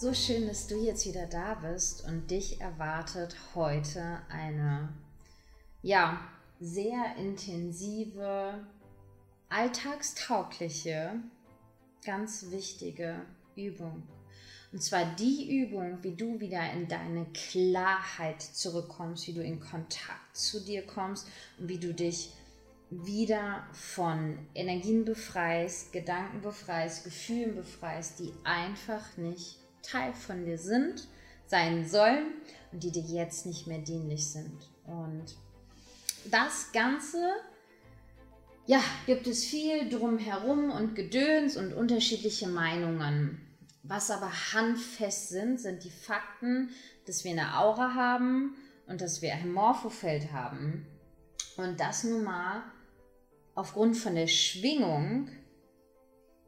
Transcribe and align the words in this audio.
So 0.00 0.14
schön, 0.14 0.46
dass 0.46 0.68
du 0.68 0.76
jetzt 0.76 1.06
wieder 1.06 1.26
da 1.26 1.54
bist 1.54 2.04
und 2.06 2.30
dich 2.30 2.60
erwartet 2.60 3.34
heute 3.56 4.20
eine, 4.28 4.90
ja, 5.82 6.20
sehr 6.60 7.16
intensive, 7.16 8.64
alltagstaugliche, 9.48 11.14
ganz 12.04 12.52
wichtige 12.52 13.22
Übung. 13.56 14.04
Und 14.70 14.84
zwar 14.84 15.04
die 15.16 15.62
Übung, 15.62 15.98
wie 16.02 16.14
du 16.14 16.38
wieder 16.38 16.72
in 16.74 16.86
deine 16.86 17.26
Klarheit 17.32 18.40
zurückkommst, 18.40 19.26
wie 19.26 19.34
du 19.34 19.42
in 19.42 19.58
Kontakt 19.58 20.36
zu 20.36 20.64
dir 20.64 20.86
kommst 20.86 21.26
und 21.58 21.68
wie 21.68 21.78
du 21.78 21.92
dich 21.92 22.30
wieder 22.90 23.66
von 23.72 24.38
Energien 24.54 25.04
befreist, 25.04 25.92
Gedanken 25.92 26.40
befreist, 26.40 27.02
Gefühlen 27.02 27.56
befreist, 27.56 28.20
die 28.20 28.32
einfach 28.44 29.16
nicht 29.16 29.58
Teil 29.90 30.12
von 30.12 30.44
dir 30.44 30.58
sind, 30.58 31.08
sein 31.46 31.88
sollen 31.88 32.26
und 32.72 32.82
die 32.82 32.90
dir 32.90 33.02
jetzt 33.02 33.46
nicht 33.46 33.66
mehr 33.66 33.78
dienlich 33.78 34.30
sind. 34.30 34.68
Und 34.86 35.36
das 36.30 36.72
Ganze, 36.72 37.18
ja, 38.66 38.80
gibt 39.06 39.26
es 39.26 39.44
viel 39.44 39.88
drumherum 39.88 40.70
und 40.70 40.94
Gedöns 40.94 41.56
und 41.56 41.72
unterschiedliche 41.72 42.48
Meinungen. 42.48 43.40
Was 43.82 44.10
aber 44.10 44.30
handfest 44.52 45.30
sind, 45.30 45.58
sind 45.60 45.84
die 45.84 45.90
Fakten, 45.90 46.70
dass 47.06 47.24
wir 47.24 47.30
eine 47.30 47.58
Aura 47.58 47.94
haben 47.94 48.54
und 48.86 49.00
dass 49.00 49.22
wir 49.22 49.32
ein 49.32 49.52
Morphofeld 49.52 50.32
haben. 50.32 50.86
Und 51.56 51.80
das 51.80 52.04
nun 52.04 52.24
mal 52.24 52.62
aufgrund 53.54 53.96
von 53.96 54.14
der 54.14 54.26
Schwingung 54.26 55.30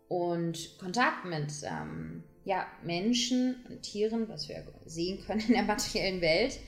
und 0.08 0.78
Kontakt 0.78 1.24
mit 1.24 1.52
ähm, 1.64 2.24
ja, 2.44 2.66
Menschen 2.82 3.64
und 3.68 3.82
Tieren, 3.82 4.28
was 4.28 4.48
wir 4.48 4.66
sehen 4.86 5.24
können 5.24 5.40
in 5.40 5.54
der 5.54 5.62
materiellen 5.62 6.20
Welt, 6.20 6.58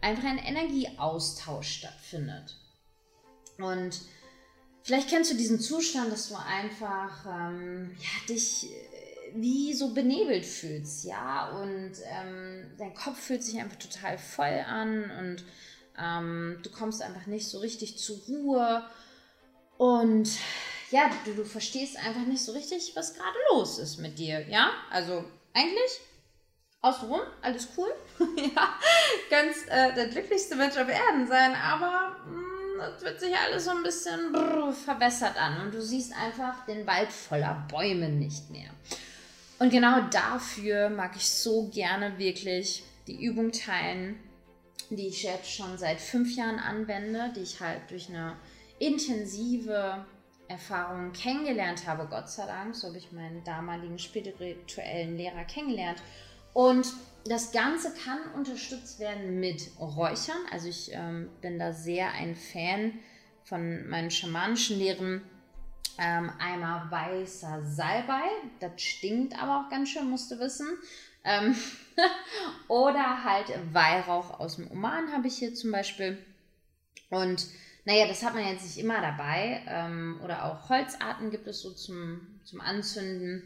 einfach 0.00 0.24
ein 0.24 0.38
Energieaustausch 0.38 1.68
stattfindet. 1.68 2.56
Und 3.58 4.00
vielleicht 4.82 5.08
kennst 5.08 5.32
du 5.32 5.36
diesen 5.36 5.60
Zustand, 5.60 6.12
dass 6.12 6.28
du 6.28 6.36
einfach 6.36 7.26
ähm, 7.26 7.96
ja, 7.98 8.34
dich 8.34 8.66
äh, 8.66 9.34
wie 9.34 9.74
so 9.74 9.92
benebelt 9.92 10.46
fühlst, 10.46 11.04
ja, 11.04 11.50
und 11.60 11.92
ähm, 12.04 12.70
dein 12.78 12.94
Kopf 12.94 13.18
fühlt 13.18 13.42
sich 13.42 13.60
einfach 13.60 13.78
total 13.78 14.16
voll 14.16 14.64
an 14.66 15.10
und 15.18 15.44
ähm, 16.00 16.58
du 16.62 16.70
kommst 16.70 17.02
einfach 17.02 17.26
nicht 17.26 17.46
so 17.46 17.58
richtig 17.58 17.98
zur 17.98 18.18
Ruhe 18.28 18.84
und 19.76 20.30
ja, 20.90 21.10
du, 21.24 21.34
du 21.34 21.44
verstehst 21.44 21.96
einfach 21.98 22.26
nicht 22.26 22.42
so 22.42 22.52
richtig, 22.52 22.92
was 22.94 23.14
gerade 23.14 23.36
los 23.50 23.78
ist 23.78 23.98
mit 23.98 24.18
dir, 24.18 24.46
ja? 24.48 24.70
Also 24.90 25.24
eigentlich 25.54 26.00
außenrum, 26.80 27.20
alles 27.42 27.68
cool. 27.76 27.92
ja, 28.36 28.78
ganz 29.30 29.56
äh, 29.68 29.94
der 29.94 30.08
glücklichste 30.08 30.56
Mensch 30.56 30.76
auf 30.76 30.88
Erden 30.88 31.26
sein, 31.26 31.54
aber 31.54 32.16
mh, 32.26 32.86
das 32.86 33.02
wird 33.02 33.20
sich 33.20 33.36
alles 33.36 33.64
so 33.64 33.70
ein 33.72 33.82
bisschen 33.82 34.32
brr, 34.32 34.72
verwässert 34.72 35.36
an 35.36 35.60
und 35.66 35.74
du 35.74 35.82
siehst 35.82 36.12
einfach 36.16 36.64
den 36.66 36.86
Wald 36.86 37.12
voller 37.12 37.66
Bäume 37.70 38.08
nicht 38.08 38.50
mehr. 38.50 38.70
Und 39.58 39.70
genau 39.70 40.02
dafür 40.10 40.88
mag 40.88 41.16
ich 41.16 41.28
so 41.28 41.68
gerne 41.68 42.16
wirklich 42.18 42.84
die 43.08 43.24
Übung 43.24 43.50
teilen, 43.50 44.20
die 44.90 45.08
ich 45.08 45.24
jetzt 45.24 45.50
schon 45.50 45.76
seit 45.76 46.00
fünf 46.00 46.34
Jahren 46.36 46.60
anwende, 46.60 47.32
die 47.34 47.42
ich 47.42 47.60
halt 47.60 47.90
durch 47.90 48.08
eine 48.08 48.36
intensive 48.78 50.06
Erfahrungen 50.48 51.12
kennengelernt 51.12 51.86
habe, 51.86 52.06
Gott 52.08 52.28
sei 52.28 52.46
Dank. 52.46 52.74
So 52.74 52.88
habe 52.88 52.98
ich 52.98 53.12
meinen 53.12 53.44
damaligen 53.44 53.98
spirituellen 53.98 55.16
Lehrer 55.16 55.44
kennengelernt. 55.44 56.02
Und 56.52 56.92
das 57.24 57.52
Ganze 57.52 57.92
kann 57.94 58.18
unterstützt 58.34 58.98
werden 58.98 59.38
mit 59.38 59.70
Räuchern. 59.78 60.38
Also 60.50 60.68
ich 60.68 60.90
ähm, 60.92 61.30
bin 61.40 61.58
da 61.58 61.72
sehr 61.72 62.12
ein 62.12 62.34
Fan 62.34 62.98
von 63.44 63.88
meinen 63.88 64.10
schamanischen 64.10 64.78
Lehren. 64.78 65.22
Ähm, 66.00 66.30
einmal 66.38 66.90
weißer 66.90 67.64
Salbei, 67.64 68.22
das 68.60 68.80
stinkt 68.80 69.36
aber 69.36 69.60
auch 69.60 69.68
ganz 69.68 69.88
schön, 69.88 70.08
musst 70.08 70.30
du 70.30 70.38
wissen. 70.38 70.68
Ähm 71.24 71.56
oder 72.68 73.24
halt 73.24 73.46
Weihrauch 73.72 74.38
aus 74.38 74.56
dem 74.56 74.70
Oman 74.70 75.12
habe 75.12 75.26
ich 75.26 75.38
hier 75.38 75.54
zum 75.54 75.72
Beispiel. 75.72 76.24
Und 77.10 77.48
naja, 77.88 78.06
das 78.06 78.22
hat 78.22 78.34
man 78.34 78.46
jetzt 78.46 78.64
nicht 78.64 78.76
immer 78.76 79.00
dabei. 79.00 79.62
Ähm, 79.66 80.20
oder 80.22 80.44
auch 80.44 80.68
Holzarten 80.68 81.30
gibt 81.30 81.46
es 81.46 81.62
so 81.62 81.70
zum, 81.70 82.20
zum 82.44 82.60
Anzünden. 82.60 83.44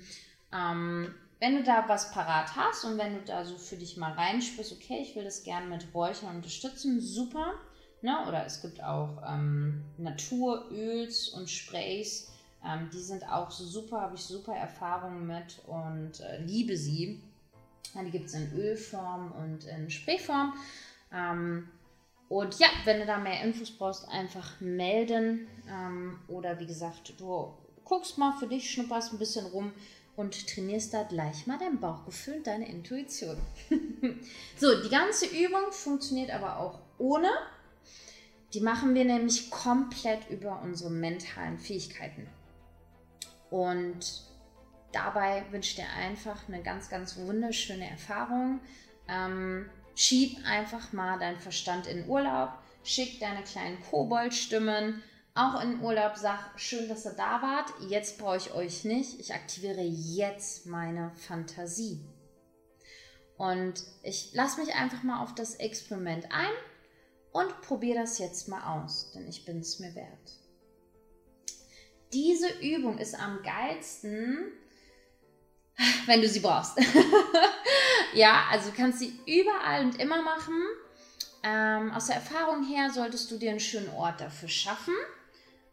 Ähm, 0.52 1.14
wenn 1.38 1.54
du 1.54 1.62
da 1.62 1.84
was 1.86 2.10
parat 2.10 2.56
hast 2.56 2.84
und 2.84 2.98
wenn 2.98 3.14
du 3.14 3.20
da 3.24 3.44
so 3.44 3.56
für 3.56 3.76
dich 3.76 3.96
mal 3.96 4.10
reinspürst, 4.10 4.72
okay, 4.72 4.98
ich 5.00 5.14
will 5.14 5.22
das 5.22 5.44
gerne 5.44 5.68
mit 5.68 5.94
Räuchern 5.94 6.34
unterstützen, 6.34 7.00
super. 7.00 7.54
Ne? 8.00 8.16
Oder 8.26 8.44
es 8.44 8.60
gibt 8.60 8.82
auch 8.82 9.22
ähm, 9.24 9.84
Naturöls 9.96 11.28
und 11.28 11.48
Sprays, 11.48 12.32
ähm, 12.66 12.90
die 12.92 13.00
sind 13.00 13.24
auch 13.24 13.52
super, 13.52 14.00
habe 14.00 14.16
ich 14.16 14.22
super 14.22 14.56
Erfahrungen 14.56 15.24
mit 15.24 15.60
und 15.68 16.18
äh, 16.18 16.42
liebe 16.42 16.76
sie. 16.76 17.22
Die 17.94 18.10
gibt 18.10 18.26
es 18.26 18.34
in 18.34 18.52
Ölform 18.54 19.30
und 19.30 19.66
in 19.66 19.88
Sprayform. 19.88 20.54
Ähm, 21.12 21.68
und 22.32 22.58
ja, 22.58 22.68
wenn 22.84 22.98
du 22.98 23.04
da 23.04 23.18
mehr 23.18 23.42
Infos 23.42 23.70
brauchst, 23.70 24.08
einfach 24.08 24.58
melden. 24.58 25.46
Ähm, 25.68 26.18
oder 26.28 26.58
wie 26.58 26.64
gesagt, 26.66 27.12
du 27.20 27.52
guckst 27.84 28.16
mal 28.16 28.32
für 28.38 28.46
dich, 28.46 28.70
schnupperst 28.70 29.12
ein 29.12 29.18
bisschen 29.18 29.44
rum 29.44 29.70
und 30.16 30.48
trainierst 30.48 30.94
da 30.94 31.02
gleich 31.02 31.46
mal 31.46 31.58
dein 31.58 31.78
Bauchgefühl, 31.78 32.42
deine 32.42 32.70
Intuition. 32.70 33.36
so, 34.56 34.82
die 34.82 34.88
ganze 34.88 35.26
Übung 35.26 35.72
funktioniert 35.72 36.30
aber 36.30 36.58
auch 36.58 36.78
ohne. 36.96 37.28
Die 38.54 38.62
machen 38.62 38.94
wir 38.94 39.04
nämlich 39.04 39.50
komplett 39.50 40.30
über 40.30 40.62
unsere 40.62 40.90
mentalen 40.90 41.58
Fähigkeiten. 41.58 42.26
Und 43.50 44.22
dabei 44.90 45.44
wünsche 45.50 45.68
ich 45.68 45.76
dir 45.76 45.90
einfach 45.98 46.48
eine 46.48 46.62
ganz, 46.62 46.88
ganz 46.88 47.18
wunderschöne 47.18 47.90
Erfahrung. 47.90 48.60
Ähm, 49.06 49.68
Schieb 49.94 50.38
einfach 50.46 50.92
mal 50.92 51.18
deinen 51.18 51.38
Verstand 51.38 51.86
in 51.86 52.08
Urlaub, 52.08 52.50
schick 52.82 53.20
deine 53.20 53.42
kleinen 53.42 53.80
Koboldstimmen 53.80 55.02
auch 55.34 55.62
in 55.62 55.80
Urlaub, 55.80 56.16
sag, 56.16 56.58
schön, 56.60 56.88
dass 56.88 57.06
ihr 57.06 57.12
da 57.12 57.40
wart, 57.40 57.72
jetzt 57.88 58.18
brauche 58.18 58.36
ich 58.36 58.52
euch 58.52 58.84
nicht, 58.84 59.18
ich 59.18 59.32
aktiviere 59.32 59.80
jetzt 59.80 60.66
meine 60.66 61.10
Fantasie. 61.14 62.04
Und 63.38 63.82
ich 64.02 64.34
lasse 64.34 64.60
mich 64.60 64.74
einfach 64.74 65.02
mal 65.02 65.22
auf 65.22 65.34
das 65.34 65.54
Experiment 65.54 66.26
ein 66.30 66.52
und 67.32 67.62
probiere 67.62 68.00
das 68.00 68.18
jetzt 68.18 68.48
mal 68.48 68.76
aus, 68.76 69.10
denn 69.12 69.26
ich 69.26 69.46
bin 69.46 69.60
es 69.60 69.78
mir 69.78 69.94
wert. 69.94 70.38
Diese 72.12 72.48
Übung 72.60 72.98
ist 72.98 73.18
am 73.18 73.42
geilsten, 73.42 74.52
wenn 76.06 76.20
du 76.20 76.28
sie 76.28 76.40
brauchst. 76.40 76.78
ja, 78.14 78.44
also 78.50 78.70
du 78.70 78.76
kannst 78.76 78.98
sie 78.98 79.12
überall 79.26 79.84
und 79.84 80.00
immer 80.00 80.22
machen. 80.22 80.54
Ähm, 81.42 81.90
aus 81.92 82.06
der 82.06 82.16
Erfahrung 82.16 82.64
her 82.64 82.90
solltest 82.90 83.30
du 83.30 83.38
dir 83.38 83.50
einen 83.50 83.60
schönen 83.60 83.90
Ort 83.90 84.20
dafür 84.20 84.48
schaffen. 84.48 84.94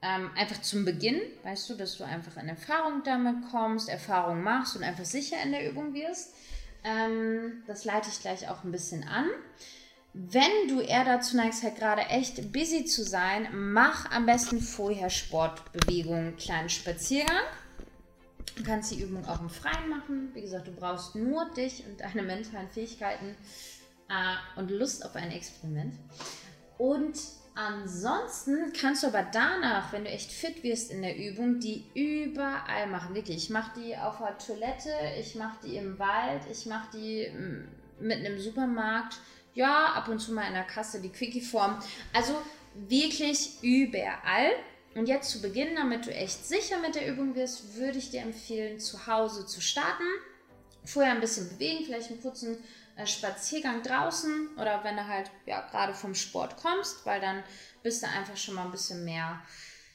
Ähm, 0.01 0.31
einfach 0.35 0.61
zum 0.61 0.85
Beginn, 0.85 1.21
weißt 1.43 1.69
du, 1.69 1.75
dass 1.75 1.97
du 1.97 2.05
einfach 2.05 2.41
in 2.41 2.47
Erfahrung 2.47 3.03
damit 3.03 3.35
kommst, 3.51 3.89
Erfahrung 3.89 4.41
machst 4.41 4.75
und 4.77 4.83
einfach 4.83 5.03
sicher 5.03 5.35
in 5.43 5.51
der 5.51 5.69
Übung 5.69 5.93
wirst. 5.93 6.33
Ähm, 6.83 7.63
das 7.67 7.83
leite 7.83 8.09
ich 8.09 8.21
gleich 8.21 8.47
auch 8.49 8.63
ein 8.63 8.71
bisschen 8.71 9.03
an. 9.03 9.25
Wenn 10.13 10.67
du 10.69 10.79
eher 10.79 11.03
dazu 11.03 11.35
neigst, 11.35 11.63
halt 11.63 11.75
gerade 11.75 12.01
echt 12.03 12.51
busy 12.51 12.85
zu 12.85 13.03
sein, 13.03 13.47
mach 13.51 14.09
am 14.11 14.25
besten 14.25 14.59
vorher 14.61 15.09
Sportbewegungen, 15.09 16.35
kleinen 16.37 16.69
Spaziergang. 16.69 17.43
Du 18.55 18.63
kannst 18.63 18.91
die 18.91 19.01
Übung 19.01 19.25
auch 19.25 19.41
im 19.41 19.49
Freien 19.49 19.89
machen. 19.89 20.29
Wie 20.33 20.41
gesagt, 20.41 20.67
du 20.67 20.71
brauchst 20.71 21.15
nur 21.15 21.49
dich 21.51 21.85
und 21.85 21.99
deine 21.99 22.23
mentalen 22.23 22.69
Fähigkeiten 22.69 23.35
äh, 24.09 24.59
und 24.59 24.71
Lust 24.71 25.05
auf 25.05 25.15
ein 25.15 25.31
Experiment. 25.31 25.95
Und 26.77 27.19
ansonsten 27.55 28.71
kannst 28.79 29.03
du 29.03 29.07
aber 29.07 29.23
danach, 29.23 29.91
wenn 29.91 30.05
du 30.05 30.09
echt 30.09 30.31
fit 30.31 30.63
wirst 30.63 30.91
in 30.91 31.01
der 31.01 31.17
Übung, 31.17 31.59
die 31.59 31.85
überall 31.93 32.87
machen. 32.87 33.15
Wirklich, 33.15 33.37
ich 33.37 33.49
mache 33.49 33.79
die 33.79 33.97
auf 33.97 34.17
der 34.17 34.37
Toilette, 34.37 34.91
ich 35.19 35.35
mache 35.35 35.57
die 35.65 35.75
im 35.75 35.99
Wald, 35.99 36.43
ich 36.49 36.65
mache 36.65 36.89
die 36.97 37.29
mm, 37.29 38.05
mitten 38.05 38.25
im 38.25 38.39
Supermarkt. 38.39 39.17
ja, 39.53 39.87
ab 39.93 40.07
und 40.07 40.19
zu 40.19 40.31
mal 40.33 40.47
in 40.47 40.53
der 40.53 40.63
Kasse 40.63 41.01
die 41.01 41.09
Quickie-Form. 41.09 41.79
Also 42.13 42.33
wirklich 42.75 43.61
überall. 43.61 44.51
Und 44.99 45.07
jetzt 45.07 45.31
zu 45.31 45.41
Beginn, 45.41 45.77
damit 45.77 46.07
du 46.07 46.13
echt 46.13 46.45
sicher 46.45 46.77
mit 46.77 46.93
der 46.93 47.07
Übung 47.07 47.33
wirst, 47.33 47.75
würde 47.75 47.97
ich 47.97 48.11
dir 48.11 48.19
empfehlen, 48.19 48.81
zu 48.81 49.07
Hause 49.07 49.45
zu 49.45 49.61
starten. 49.61 50.03
Vorher 50.83 51.13
ein 51.13 51.21
bisschen 51.21 51.47
bewegen, 51.47 51.85
vielleicht 51.85 52.11
einen 52.11 52.21
kurzen 52.21 52.57
äh, 52.97 53.07
Spaziergang 53.07 53.81
draußen 53.81 54.57
oder 54.57 54.83
wenn 54.83 54.97
du 54.97 55.07
halt 55.07 55.31
ja, 55.45 55.61
gerade 55.61 55.93
vom 55.93 56.15
Sport 56.15 56.57
kommst, 56.57 57.05
weil 57.05 57.21
dann 57.21 57.43
bist 57.81 58.03
du 58.03 58.07
einfach 58.09 58.35
schon 58.35 58.55
mal 58.55 58.65
ein 58.65 58.71
bisschen 58.71 59.05
mehr, 59.05 59.41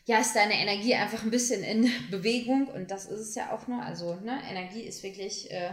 ja, 0.07 0.21
ist 0.21 0.35
deine 0.35 0.55
Energie 0.55 0.95
einfach 0.95 1.23
ein 1.23 1.31
bisschen 1.31 1.63
in 1.63 1.91
Bewegung 2.11 2.69
und 2.69 2.91
das 2.91 3.05
ist 3.05 3.21
es 3.21 3.35
ja 3.35 3.53
auch 3.53 3.67
nur. 3.67 3.83
Also 3.83 4.15
ne, 4.15 4.41
Energie 4.49 4.85
ist 4.85 5.03
wirklich 5.03 5.51
äh, 5.51 5.73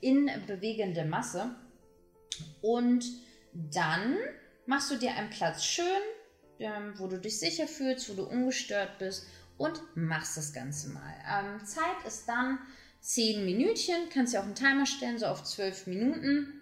in 0.00 0.30
bewegende 0.46 1.04
Masse. 1.04 1.54
Und 2.62 3.04
dann 3.52 4.16
machst 4.64 4.90
du 4.90 4.96
dir 4.96 5.14
einen 5.16 5.28
Platz 5.28 5.66
schön, 5.66 5.84
ähm, 6.60 6.94
wo 6.96 7.06
du 7.06 7.18
dich 7.18 7.38
sicher 7.38 7.66
fühlst, 7.66 8.08
wo 8.10 8.14
du 8.14 8.24
ungestört 8.24 8.98
bist 8.98 9.26
und 9.58 9.80
machst 9.94 10.36
das 10.36 10.52
Ganze 10.52 10.90
mal. 10.90 11.14
Ähm, 11.28 11.64
Zeit 11.66 12.06
ist 12.06 12.28
dann 12.28 12.58
10 13.00 13.44
Minütchen, 13.44 14.08
kannst 14.12 14.34
ja 14.34 14.40
auch 14.40 14.44
einen 14.44 14.54
Timer 14.54 14.86
stellen, 14.86 15.18
so 15.18 15.26
auf 15.26 15.42
12 15.42 15.86
Minuten. 15.86 16.54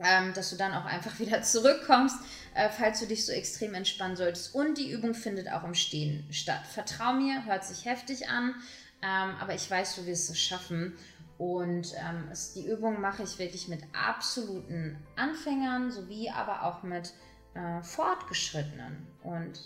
Ähm, 0.00 0.34
dass 0.34 0.50
du 0.50 0.56
dann 0.56 0.72
auch 0.72 0.86
einfach 0.86 1.18
wieder 1.20 1.42
zurückkommst, 1.42 2.16
äh, 2.54 2.68
falls 2.68 2.98
du 2.98 3.06
dich 3.06 3.24
so 3.24 3.30
extrem 3.30 3.74
entspannen 3.74 4.16
solltest. 4.16 4.52
Und 4.54 4.76
die 4.76 4.90
Übung 4.90 5.14
findet 5.14 5.48
auch 5.48 5.62
im 5.62 5.74
Stehen 5.74 6.26
statt. 6.32 6.66
Vertrau 6.66 7.12
mir, 7.12 7.44
hört 7.44 7.64
sich 7.64 7.84
heftig 7.84 8.28
an, 8.28 8.56
ähm, 9.02 9.36
aber 9.40 9.54
ich 9.54 9.70
weiß, 9.70 9.94
du 9.94 10.06
wirst 10.06 10.30
es 10.30 10.40
schaffen. 10.40 10.96
Und 11.38 11.92
ähm, 11.94 12.28
es, 12.32 12.54
die 12.54 12.66
Übung 12.66 13.00
mache 13.00 13.22
ich 13.22 13.38
wirklich 13.38 13.68
mit 13.68 13.82
absoluten 13.92 14.98
Anfängern 15.14 15.92
sowie 15.92 16.30
aber 16.30 16.64
auch 16.64 16.82
mit 16.82 17.12
äh, 17.54 17.82
Fortgeschrittenen. 17.82 19.06
Und 19.22 19.58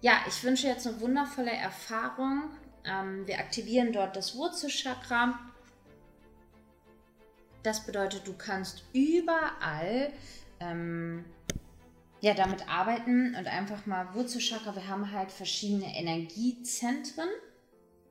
ja, 0.00 0.20
ich 0.28 0.42
wünsche 0.44 0.66
jetzt 0.66 0.86
eine 0.86 1.00
wundervolle 1.00 1.52
Erfahrung. 1.52 2.50
Ähm, 2.84 3.26
wir 3.26 3.38
aktivieren 3.38 3.92
dort 3.92 4.16
das 4.16 4.36
Wurzelchakra. 4.36 5.38
Das 7.62 7.84
bedeutet, 7.84 8.26
du 8.26 8.32
kannst 8.32 8.84
überall 8.94 10.12
ähm, 10.60 11.24
ja, 12.20 12.34
damit 12.34 12.68
arbeiten 12.68 13.34
und 13.34 13.46
einfach 13.46 13.86
mal 13.86 14.14
Wurzelchakra. 14.14 14.74
Wir 14.74 14.88
haben 14.88 15.12
halt 15.12 15.30
verschiedene 15.30 15.94
Energiezentren 15.96 17.28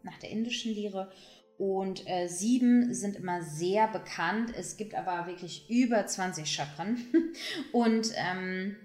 nach 0.03 0.17
der 0.19 0.29
indischen 0.29 0.73
Lehre 0.73 1.11
und 1.57 2.07
äh, 2.07 2.27
sieben 2.27 2.93
sind 2.93 3.17
immer 3.17 3.41
sehr 3.41 3.87
bekannt. 3.87 4.53
Es 4.55 4.77
gibt 4.77 4.95
aber 4.95 5.27
wirklich 5.27 5.69
über 5.69 6.05
20 6.05 6.49
Chakren. 6.49 7.05
und 7.73 8.11
ähm, 8.15 8.77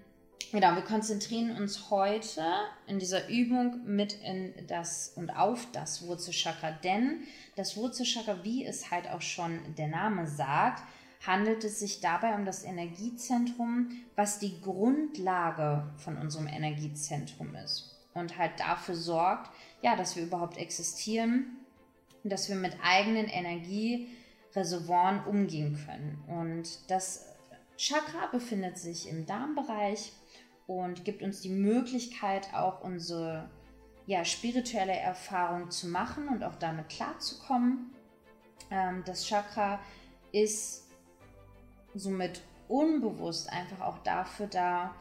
Genau, 0.52 0.74
wir 0.74 0.82
konzentrieren 0.82 1.56
uns 1.56 1.90
heute 1.90 2.44
in 2.86 2.98
dieser 2.98 3.28
Übung 3.28 3.80
mit 3.84 4.14
in 4.22 4.54
das 4.68 5.12
und 5.16 5.30
auf 5.30 5.66
das 5.72 6.06
Wurzelchakra, 6.06 6.70
denn 6.70 7.22
das 7.56 7.76
Wurzelchakra, 7.76 8.44
wie 8.44 8.64
es 8.64 8.90
halt 8.90 9.08
auch 9.08 9.22
schon 9.22 9.60
der 9.76 9.88
Name 9.88 10.26
sagt, 10.26 10.82
handelt 11.26 11.64
es 11.64 11.80
sich 11.80 12.00
dabei 12.00 12.34
um 12.34 12.44
das 12.44 12.64
Energiezentrum, 12.64 13.90
was 14.14 14.38
die 14.38 14.60
Grundlage 14.60 15.90
von 15.96 16.16
unserem 16.18 16.46
Energiezentrum 16.46 17.54
ist 17.56 17.94
und 18.14 18.38
halt 18.38 18.58
dafür 18.58 18.94
sorgt, 18.94 19.50
ja, 19.82 19.96
dass 19.96 20.16
wir 20.16 20.22
überhaupt 20.24 20.56
existieren, 20.56 21.58
dass 22.22 22.48
wir 22.48 22.56
mit 22.56 22.76
eigenen 22.82 23.26
Energiereservoiren 23.26 25.24
umgehen 25.24 25.78
können. 25.84 26.22
Und 26.26 26.90
das 26.90 27.26
Chakra 27.76 28.26
befindet 28.30 28.78
sich 28.78 29.08
im 29.08 29.26
Darmbereich 29.26 30.12
und 30.66 31.04
gibt 31.04 31.22
uns 31.22 31.40
die 31.40 31.50
Möglichkeit, 31.50 32.52
auch 32.54 32.82
unsere 32.82 33.50
ja, 34.06 34.24
spirituelle 34.24 34.96
Erfahrung 34.96 35.70
zu 35.70 35.88
machen 35.88 36.28
und 36.28 36.44
auch 36.44 36.56
damit 36.56 36.88
klarzukommen. 36.88 37.94
Ähm, 38.70 39.02
das 39.06 39.26
Chakra 39.26 39.80
ist 40.32 40.88
somit 41.94 42.42
unbewusst 42.68 43.50
einfach 43.50 43.80
auch 43.80 43.98
dafür 43.98 44.46
da, 44.46 44.94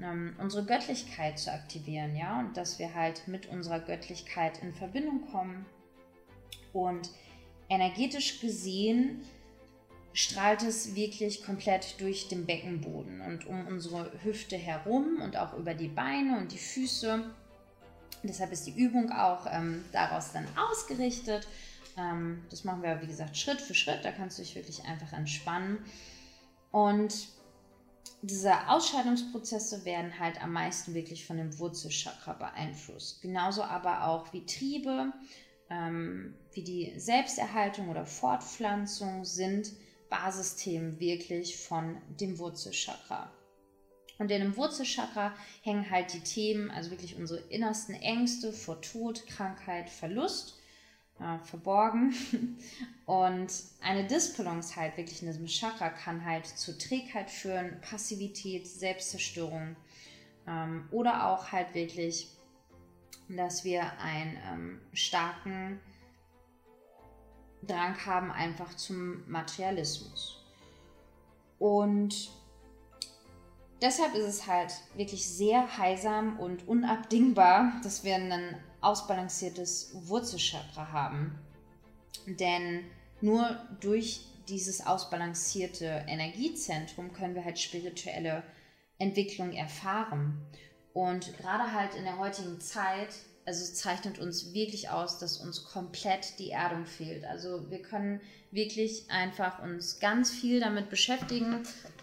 ähm, 0.00 0.36
unsere 0.38 0.64
Göttlichkeit 0.64 1.38
zu 1.38 1.52
aktivieren, 1.52 2.16
ja, 2.16 2.38
und 2.40 2.56
dass 2.56 2.78
wir 2.78 2.94
halt 2.94 3.26
mit 3.28 3.46
unserer 3.46 3.80
Göttlichkeit 3.80 4.62
in 4.62 4.74
Verbindung 4.74 5.26
kommen. 5.30 5.66
Und 6.72 7.10
energetisch 7.68 8.40
gesehen 8.40 9.22
strahlt 10.16 10.62
es 10.62 10.94
wirklich 10.94 11.44
komplett 11.44 12.00
durch 12.00 12.28
den 12.28 12.46
Beckenboden 12.46 13.20
und 13.20 13.46
um 13.46 13.66
unsere 13.66 14.10
Hüfte 14.24 14.56
herum 14.56 15.20
und 15.22 15.36
auch 15.36 15.52
über 15.52 15.74
die 15.74 15.88
Beine 15.88 16.38
und 16.38 16.52
die 16.52 16.58
Füße. 16.58 17.22
Deshalb 18.22 18.50
ist 18.50 18.66
die 18.66 18.74
Übung 18.80 19.12
auch 19.12 19.46
ähm, 19.50 19.84
daraus 19.92 20.32
dann 20.32 20.46
ausgerichtet. 20.56 21.46
Ähm, 21.98 22.42
das 22.48 22.64
machen 22.64 22.82
wir, 22.82 23.02
wie 23.02 23.06
gesagt, 23.06 23.36
Schritt 23.36 23.60
für 23.60 23.74
Schritt. 23.74 24.06
Da 24.06 24.10
kannst 24.10 24.38
du 24.38 24.42
dich 24.42 24.54
wirklich 24.54 24.82
einfach 24.86 25.12
entspannen. 25.12 25.80
Und 26.70 27.28
diese 28.22 28.70
Ausscheidungsprozesse 28.70 29.84
werden 29.84 30.18
halt 30.18 30.42
am 30.42 30.52
meisten 30.52 30.94
wirklich 30.94 31.26
von 31.26 31.36
dem 31.36 31.58
Wurzelchakra 31.58 32.32
beeinflusst. 32.32 33.20
Genauso 33.20 33.62
aber 33.62 34.06
auch 34.06 34.32
wie 34.32 34.46
Triebe, 34.46 35.12
ähm, 35.68 36.34
wie 36.54 36.64
die 36.64 36.98
Selbsterhaltung 36.98 37.90
oder 37.90 38.06
Fortpflanzung 38.06 39.26
sind 39.26 39.72
Basisthemen 40.08 41.00
wirklich 41.00 41.56
von 41.56 42.00
dem 42.20 42.38
Wurzelchakra. 42.38 43.32
Und 44.18 44.30
in 44.30 44.40
dem 44.40 44.56
Wurzelchakra 44.56 45.34
hängen 45.62 45.90
halt 45.90 46.12
die 46.12 46.20
Themen, 46.20 46.70
also 46.70 46.90
wirklich 46.90 47.16
unsere 47.16 47.40
innersten 47.50 47.94
Ängste 47.94 48.52
vor 48.52 48.80
Tod, 48.80 49.26
Krankheit, 49.26 49.90
Verlust 49.90 50.58
äh, 51.20 51.38
verborgen. 51.44 52.14
Und 53.06 53.52
eine 53.80 54.06
Disbalance 54.06 54.76
halt 54.76 54.96
wirklich 54.96 55.22
in 55.22 55.28
diesem 55.28 55.46
Chakra 55.46 55.90
kann 55.90 56.24
halt 56.24 56.46
zu 56.46 56.76
Trägheit 56.78 57.30
führen, 57.30 57.80
Passivität, 57.80 58.66
Selbstzerstörung 58.66 59.76
ähm, 60.46 60.88
oder 60.90 61.28
auch 61.28 61.52
halt 61.52 61.74
wirklich, 61.74 62.28
dass 63.28 63.64
wir 63.64 63.98
einen 63.98 64.38
ähm, 64.50 64.80
starken 64.92 65.80
Drang 67.66 67.96
haben 68.06 68.30
einfach 68.30 68.74
zum 68.74 69.28
Materialismus. 69.28 70.44
Und 71.58 72.30
deshalb 73.80 74.14
ist 74.14 74.26
es 74.26 74.46
halt 74.46 74.72
wirklich 74.94 75.26
sehr 75.26 75.78
heilsam 75.78 76.38
und 76.38 76.68
unabdingbar, 76.68 77.72
dass 77.82 78.04
wir 78.04 78.14
ein 78.14 78.56
ausbalanciertes 78.80 79.90
Wurzelchakra 80.08 80.92
haben. 80.92 81.38
Denn 82.26 82.84
nur 83.20 83.58
durch 83.80 84.26
dieses 84.48 84.86
ausbalancierte 84.86 86.04
Energiezentrum 86.06 87.12
können 87.12 87.34
wir 87.34 87.44
halt 87.44 87.58
spirituelle 87.58 88.42
Entwicklung 88.98 89.52
erfahren. 89.52 90.40
Und 90.92 91.36
gerade 91.36 91.72
halt 91.72 91.94
in 91.94 92.04
der 92.04 92.18
heutigen 92.18 92.60
Zeit 92.60 93.14
also 93.46 93.62
es 93.62 93.74
zeichnet 93.76 94.18
uns 94.18 94.52
wirklich 94.52 94.90
aus, 94.90 95.18
dass 95.18 95.38
uns 95.38 95.64
komplett 95.64 96.38
die 96.40 96.50
Erdung 96.50 96.84
fehlt. 96.84 97.24
Also 97.24 97.70
wir 97.70 97.80
können 97.80 98.20
wirklich 98.50 99.08
einfach 99.08 99.62
uns 99.62 100.00
ganz 100.00 100.32
viel 100.32 100.60
damit 100.60 100.90
beschäftigen, 100.90 101.62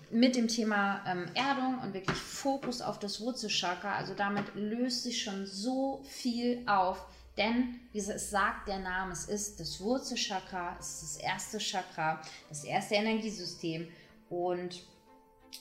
mit 0.10 0.36
dem 0.36 0.48
Thema 0.48 1.04
ähm, 1.06 1.26
Erdung 1.34 1.80
und 1.80 1.94
wirklich 1.94 2.18
Fokus 2.18 2.82
auf 2.82 3.00
das 3.00 3.20
Wurzelchakra. 3.20 3.96
Also 3.96 4.14
damit 4.14 4.56
löst 4.56 5.04
sich 5.04 5.22
schon 5.22 5.46
so 5.46 6.02
viel 6.08 6.64
auf. 6.66 7.06
Denn, 7.36 7.80
wie 7.92 7.98
es 7.98 8.30
sagt 8.30 8.68
der 8.68 8.80
Name, 8.80 9.12
es 9.12 9.26
ist 9.26 9.60
das 9.60 9.82
Wurzelchakra, 9.82 10.78
es 10.80 11.02
ist 11.02 11.16
das 11.16 11.24
erste 11.24 11.58
Chakra, 11.58 12.22
das 12.48 12.64
erste 12.64 12.96
Energiesystem. 12.96 13.88
Und 14.30 14.84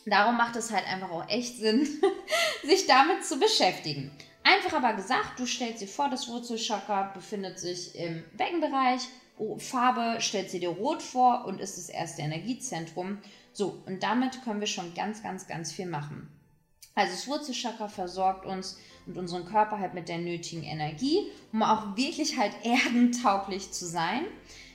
darum 0.05 0.37
macht 0.37 0.55
es 0.55 0.71
halt 0.71 0.87
einfach 0.87 1.11
auch 1.11 1.29
echt 1.29 1.57
Sinn, 1.57 1.89
sich 2.63 2.87
damit 2.87 3.25
zu 3.25 3.41
beschäftigen. 3.41 4.13
Einfach 4.45 4.73
aber 4.77 4.95
gesagt, 4.95 5.39
du 5.39 5.47
stellst 5.47 5.83
dir 5.83 5.89
vor, 5.89 6.09
das 6.09 6.29
Wurzelchakra 6.29 7.13
befindet 7.15 7.59
sich 7.59 7.95
im 7.95 8.25
Beckenbereich. 8.37 9.03
Oh, 9.39 9.59
Farbe 9.59 10.21
stellt 10.21 10.51
sie 10.51 10.61
dir 10.61 10.71
rot 10.71 11.03
vor 11.03 11.45
und 11.47 11.61
ist 11.61 11.79
das 11.79 11.89
erste 11.89 12.23
Energiezentrum. 12.23 13.19
So, 13.53 13.83
und 13.87 14.03
damit 14.03 14.43
können 14.43 14.61
wir 14.61 14.67
schon 14.67 14.95
ganz, 14.95 15.23
ganz, 15.23 15.47
ganz 15.47 15.73
viel 15.73 15.87
machen. 15.87 16.29
Also 16.95 17.13
das 17.13 17.27
Wurzelchakra 17.29 17.89
versorgt 17.89 18.45
uns 18.45 18.79
und 19.07 19.17
unseren 19.17 19.47
Körper 19.47 19.79
halt 19.79 19.95
mit 19.95 20.09
der 20.09 20.19
nötigen 20.19 20.63
Energie, 20.63 21.31
um 21.53 21.63
auch 21.63 21.97
wirklich 21.97 22.37
halt 22.37 22.53
erdentauglich 22.65 23.73
zu 23.73 23.87
sein. 23.87 24.25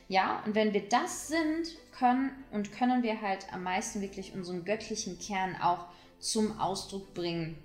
Ja, 0.10 0.42
und 0.46 0.56
wenn 0.56 0.74
wir 0.74 0.88
das 0.88 1.28
sind, 1.28 1.68
können 1.98 2.32
und 2.52 2.72
können 2.72 3.04
wir 3.04 3.22
halt 3.22 3.52
am 3.52 3.64
meisten 3.64 4.02
wirklich 4.02 4.34
unseren 4.34 4.64
göttlichen 4.64 5.20
Kern 5.20 5.56
auch 5.62 5.88
zum 6.20 6.60
Ausdruck 6.60 7.14
bringen 7.14 7.58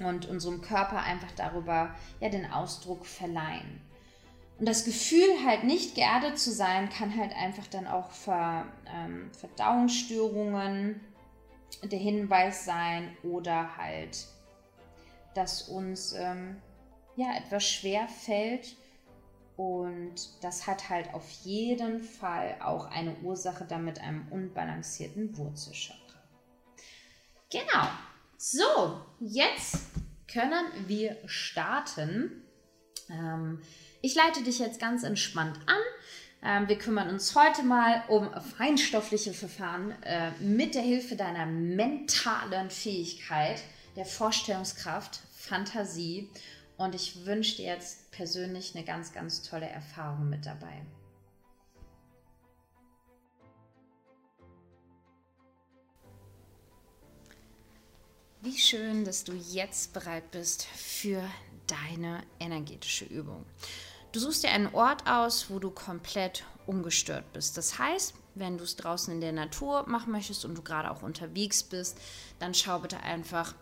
und 0.00 0.26
unserem 0.26 0.60
Körper 0.62 0.98
einfach 1.02 1.30
darüber 1.36 1.94
ja 2.20 2.28
den 2.28 2.50
Ausdruck 2.50 3.06
verleihen. 3.06 3.80
Und 4.58 4.68
das 4.68 4.84
Gefühl, 4.84 5.44
halt 5.44 5.64
nicht 5.64 5.94
geerdet 5.94 6.38
zu 6.38 6.50
sein, 6.50 6.88
kann 6.88 7.16
halt 7.16 7.32
einfach 7.36 7.66
dann 7.68 7.86
auch 7.86 8.10
Ver, 8.10 8.66
ähm, 8.92 9.30
Verdauungsstörungen 9.32 11.00
der 11.84 11.98
Hinweis 11.98 12.64
sein 12.64 13.16
oder 13.22 13.76
halt, 13.76 14.26
dass 15.34 15.68
uns 15.68 16.12
ähm, 16.12 16.60
ja 17.14 17.36
etwas 17.36 17.64
schwer 17.64 18.08
fällt. 18.08 18.76
Und 19.56 20.14
das 20.42 20.66
hat 20.66 20.88
halt 20.88 21.14
auf 21.14 21.28
jeden 21.42 22.00
Fall 22.00 22.56
auch 22.60 22.86
eine 22.86 23.14
Ursache 23.22 23.64
damit 23.64 24.00
einem 24.00 24.26
unbalancierten 24.30 25.36
Wurzelchakra. 25.36 25.98
Genau. 27.50 27.88
So, 28.40 29.00
jetzt 29.18 29.78
können 30.32 30.64
wir 30.86 31.16
starten. 31.26 32.44
Ähm, 33.10 33.60
ich 34.00 34.14
leite 34.14 34.44
dich 34.44 34.60
jetzt 34.60 34.78
ganz 34.78 35.02
entspannt 35.02 35.58
an. 35.66 35.80
Ähm, 36.44 36.68
wir 36.68 36.78
kümmern 36.78 37.08
uns 37.08 37.34
heute 37.34 37.64
mal 37.64 38.04
um 38.06 38.30
feinstoffliche 38.56 39.34
Verfahren 39.34 39.90
äh, 40.04 40.30
mit 40.38 40.76
der 40.76 40.82
Hilfe 40.82 41.16
deiner 41.16 41.46
mentalen 41.46 42.70
Fähigkeit, 42.70 43.60
der 43.96 44.06
Vorstellungskraft, 44.06 45.18
Fantasie. 45.36 46.30
Und 46.76 46.94
ich 46.94 47.26
wünsche 47.26 47.56
dir 47.56 47.66
jetzt 47.66 48.12
persönlich 48.12 48.76
eine 48.76 48.84
ganz, 48.84 49.12
ganz 49.12 49.42
tolle 49.42 49.68
Erfahrung 49.68 50.28
mit 50.28 50.46
dabei. 50.46 50.86
Wie 58.50 58.56
schön, 58.56 59.04
dass 59.04 59.24
du 59.24 59.34
jetzt 59.34 59.92
bereit 59.92 60.30
bist 60.30 60.64
für 60.64 61.22
deine 61.66 62.22
energetische 62.40 63.04
Übung. 63.04 63.44
Du 64.12 64.20
suchst 64.20 64.42
dir 64.42 64.48
einen 64.48 64.74
Ort 64.74 65.06
aus, 65.06 65.50
wo 65.50 65.58
du 65.58 65.70
komplett 65.70 66.44
ungestört 66.66 67.30
bist. 67.34 67.58
Das 67.58 67.78
heißt, 67.78 68.14
wenn 68.36 68.56
du 68.56 68.64
es 68.64 68.76
draußen 68.76 69.12
in 69.12 69.20
der 69.20 69.32
Natur 69.32 69.86
machen 69.86 70.12
möchtest 70.12 70.46
und 70.46 70.54
du 70.54 70.62
gerade 70.62 70.90
auch 70.90 71.02
unterwegs 71.02 71.62
bist, 71.62 71.98
dann 72.38 72.54
schau 72.54 72.78
bitte 72.78 73.00
einfach, 73.00 73.54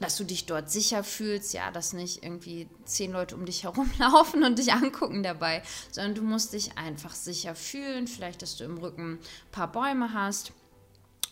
dass 0.00 0.16
du 0.16 0.24
dich 0.24 0.46
dort 0.46 0.68
sicher 0.68 1.04
fühlst, 1.04 1.54
ja, 1.54 1.70
dass 1.70 1.92
nicht 1.92 2.24
irgendwie 2.24 2.68
zehn 2.86 3.12
Leute 3.12 3.36
um 3.36 3.46
dich 3.46 3.62
herumlaufen 3.62 4.42
und 4.44 4.58
dich 4.58 4.72
angucken 4.72 5.22
dabei, 5.22 5.62
sondern 5.92 6.16
du 6.16 6.22
musst 6.22 6.54
dich 6.54 6.76
einfach 6.76 7.14
sicher 7.14 7.54
fühlen. 7.54 8.08
Vielleicht, 8.08 8.42
dass 8.42 8.56
du 8.56 8.64
im 8.64 8.78
Rücken 8.78 9.12
ein 9.12 9.52
paar 9.52 9.70
Bäume 9.70 10.12
hast, 10.12 10.50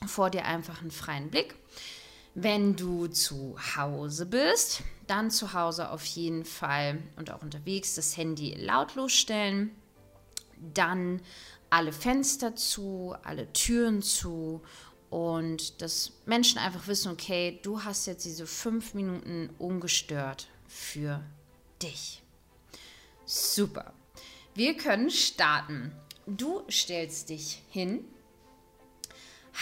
vor 0.07 0.31
dir 0.31 0.45
einfach 0.45 0.83
einen 0.83 0.93
freien 0.93 1.31
Blick. 1.31 1.57
Wenn 2.39 2.77
du 2.77 3.07
zu 3.07 3.57
Hause 3.77 4.27
bist, 4.27 4.83
dann 5.07 5.31
zu 5.31 5.55
Hause 5.55 5.91
auf 5.91 6.05
jeden 6.05 6.45
Fall 6.45 7.03
und 7.17 7.31
auch 7.31 7.41
unterwegs 7.41 7.95
das 7.95 8.15
Handy 8.19 8.53
lautlos 8.53 9.13
stellen. 9.13 9.71
Dann 10.75 11.23
alle 11.71 11.95
Fenster 11.95 12.55
zu, 12.55 13.17
alle 13.23 13.51
Türen 13.55 14.03
zu 14.03 14.61
und 15.09 15.81
dass 15.81 16.13
Menschen 16.27 16.59
einfach 16.59 16.87
wissen, 16.89 17.11
okay, 17.11 17.59
du 17.63 17.83
hast 17.85 18.05
jetzt 18.05 18.27
diese 18.27 18.47
fünf 18.47 18.93
Minuten 18.93 19.49
ungestört 19.59 20.49
für 20.69 21.25
dich. 21.81 22.23
Super. 23.25 23.95
Wir 24.55 24.77
können 24.77 25.11
starten. 25.11 25.91
Du 26.27 26.65
stellst 26.69 27.31
dich 27.31 27.63
hin 27.71 28.05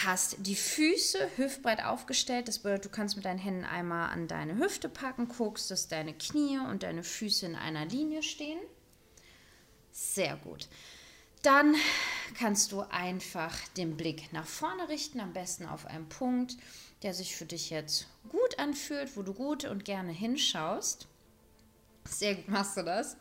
hast 0.02 0.36
die 0.40 0.56
Füße 0.56 1.30
hüftbreit 1.36 1.84
aufgestellt. 1.84 2.48
Das 2.48 2.58
bedeutet, 2.58 2.86
du 2.86 2.88
kannst 2.88 3.16
mit 3.16 3.24
deinen 3.24 3.38
Händen 3.38 3.64
einmal 3.64 4.10
an 4.10 4.26
deine 4.26 4.56
Hüfte 4.56 4.88
packen, 4.88 5.28
guckst, 5.28 5.70
dass 5.70 5.88
deine 5.88 6.14
Knie 6.14 6.58
und 6.58 6.82
deine 6.82 7.04
Füße 7.04 7.46
in 7.46 7.54
einer 7.54 7.86
Linie 7.86 8.22
stehen. 8.22 8.58
Sehr 9.92 10.36
gut. 10.36 10.68
Dann 11.42 11.76
kannst 12.38 12.72
du 12.72 12.80
einfach 12.80 13.56
den 13.76 13.96
Blick 13.96 14.32
nach 14.32 14.46
vorne 14.46 14.88
richten, 14.88 15.20
am 15.20 15.32
besten 15.32 15.66
auf 15.66 15.86
einen 15.86 16.08
Punkt, 16.08 16.56
der 17.02 17.14
sich 17.14 17.36
für 17.36 17.44
dich 17.44 17.70
jetzt 17.70 18.08
gut 18.30 18.58
anfühlt, 18.58 19.16
wo 19.16 19.22
du 19.22 19.34
gut 19.34 19.64
und 19.64 19.84
gerne 19.84 20.10
hinschaust. 20.10 21.06
Sehr 22.08 22.34
gut 22.34 22.48
machst 22.48 22.76
du 22.76 22.82
das. 22.82 23.16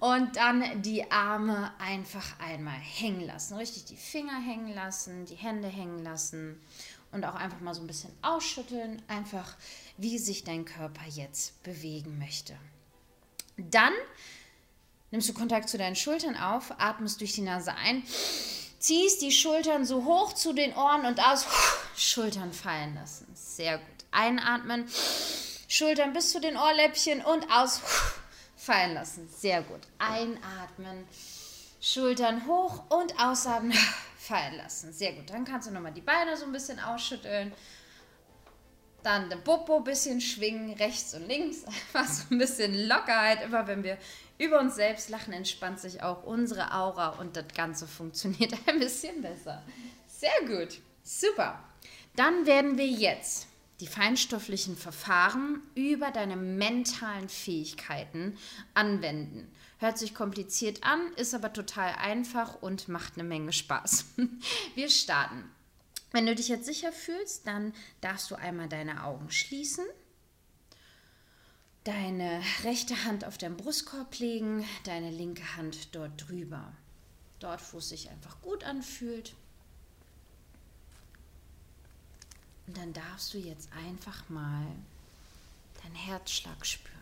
Und 0.00 0.36
dann 0.36 0.82
die 0.82 1.10
Arme 1.10 1.72
einfach 1.78 2.38
einmal 2.40 2.78
hängen 2.78 3.26
lassen. 3.26 3.56
Richtig 3.56 3.84
die 3.84 3.96
Finger 3.96 4.40
hängen 4.40 4.74
lassen, 4.74 5.26
die 5.26 5.36
Hände 5.36 5.68
hängen 5.68 6.02
lassen 6.02 6.60
und 7.12 7.24
auch 7.24 7.34
einfach 7.34 7.60
mal 7.60 7.74
so 7.74 7.80
ein 7.80 7.86
bisschen 7.86 8.12
ausschütteln. 8.22 9.02
Einfach, 9.08 9.56
wie 9.96 10.18
sich 10.18 10.44
dein 10.44 10.64
Körper 10.64 11.04
jetzt 11.08 11.62
bewegen 11.62 12.18
möchte. 12.18 12.56
Dann 13.56 13.92
nimmst 15.10 15.28
du 15.28 15.34
Kontakt 15.34 15.68
zu 15.68 15.78
deinen 15.78 15.96
Schultern 15.96 16.36
auf, 16.36 16.72
atmest 16.78 17.20
durch 17.20 17.34
die 17.34 17.42
Nase 17.42 17.74
ein, 17.74 18.02
ziehst 18.78 19.22
die 19.22 19.30
Schultern 19.30 19.84
so 19.84 20.04
hoch 20.04 20.32
zu 20.32 20.52
den 20.52 20.74
Ohren 20.74 21.06
und 21.06 21.20
aus, 21.20 21.46
Schultern 21.96 22.52
fallen 22.52 22.96
lassen. 22.96 23.26
Sehr 23.34 23.78
gut. 23.78 23.86
Einatmen 24.10 24.86
Schultern 25.74 26.12
bis 26.12 26.30
zu 26.30 26.40
den 26.40 26.56
Ohrläppchen 26.56 27.20
und 27.24 27.50
aus 27.50 27.80
fallen 28.56 28.94
lassen. 28.94 29.28
Sehr 29.28 29.60
gut. 29.62 29.80
Einatmen, 29.98 31.04
Schultern 31.80 32.46
hoch 32.46 32.84
und 32.90 33.18
ausatmen, 33.18 33.76
fallen 34.16 34.56
lassen. 34.56 34.92
Sehr 34.92 35.14
gut. 35.14 35.30
Dann 35.30 35.44
kannst 35.44 35.66
du 35.66 35.72
nochmal 35.72 35.90
die 35.90 36.00
Beine 36.00 36.36
so 36.36 36.44
ein 36.44 36.52
bisschen 36.52 36.78
ausschütteln. 36.78 37.52
Dann 39.02 39.28
den 39.28 39.42
Popo 39.42 39.78
ein 39.78 39.84
bisschen 39.84 40.20
schwingen, 40.20 40.74
rechts 40.74 41.12
und 41.12 41.26
links. 41.26 41.64
Einfach 41.92 42.08
so 42.08 42.22
ein 42.30 42.38
bisschen 42.38 42.86
Lockerheit. 42.86 43.42
Immer 43.42 43.66
wenn 43.66 43.82
wir 43.82 43.98
über 44.38 44.60
uns 44.60 44.76
selbst 44.76 45.08
lachen, 45.08 45.32
entspannt 45.32 45.80
sich 45.80 46.04
auch 46.04 46.22
unsere 46.22 46.72
Aura 46.72 47.18
und 47.18 47.36
das 47.36 47.48
Ganze 47.52 47.88
funktioniert 47.88 48.54
ein 48.66 48.78
bisschen 48.78 49.20
besser. 49.22 49.60
Sehr 50.06 50.46
gut. 50.46 50.78
Super. 51.02 51.64
Dann 52.14 52.46
werden 52.46 52.78
wir 52.78 52.86
jetzt 52.86 53.48
die 53.80 53.86
feinstofflichen 53.86 54.76
Verfahren 54.76 55.60
über 55.74 56.10
deine 56.10 56.36
mentalen 56.36 57.28
Fähigkeiten 57.28 58.38
anwenden. 58.72 59.50
Hört 59.78 59.98
sich 59.98 60.14
kompliziert 60.14 60.84
an, 60.84 61.12
ist 61.16 61.34
aber 61.34 61.52
total 61.52 61.92
einfach 61.94 62.62
und 62.62 62.88
macht 62.88 63.14
eine 63.14 63.24
Menge 63.24 63.52
Spaß. 63.52 64.06
Wir 64.74 64.88
starten. 64.88 65.50
Wenn 66.12 66.26
du 66.26 66.34
dich 66.34 66.48
jetzt 66.48 66.66
sicher 66.66 66.92
fühlst, 66.92 67.46
dann 67.46 67.74
darfst 68.00 68.30
du 68.30 68.36
einmal 68.36 68.68
deine 68.68 69.02
Augen 69.02 69.32
schließen, 69.32 69.84
deine 71.82 72.40
rechte 72.62 73.04
Hand 73.04 73.24
auf 73.24 73.36
deinen 73.36 73.56
Brustkorb 73.56 74.16
legen, 74.20 74.64
deine 74.84 75.10
linke 75.10 75.56
Hand 75.56 75.94
dort 75.94 76.28
drüber. 76.28 76.72
Dort, 77.40 77.60
wo 77.72 77.78
es 77.78 77.88
sich 77.88 78.10
einfach 78.10 78.40
gut 78.40 78.62
anfühlt. 78.62 79.34
Und 82.66 82.76
dann 82.76 82.92
darfst 82.92 83.34
du 83.34 83.38
jetzt 83.38 83.70
einfach 83.72 84.28
mal 84.28 84.66
deinen 85.82 85.94
Herzschlag 85.94 86.64
spüren. 86.64 86.94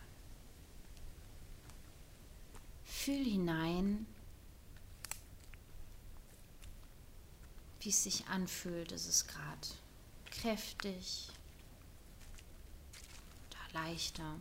Fühl 2.83 3.23
hinein, 3.23 4.05
wie 7.79 7.89
es 7.89 8.03
sich 8.03 8.27
anfühlt. 8.27 8.91
Ist 8.91 9.07
es 9.07 9.27
gerade 9.27 9.67
kräftig 10.31 11.29
oder 13.49 13.81
leichter? 13.81 14.39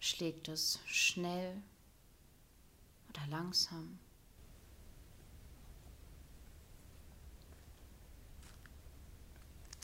Schlägt 0.00 0.48
es 0.48 0.78
schnell 0.86 1.62
oder 3.10 3.26
langsam? 3.28 3.98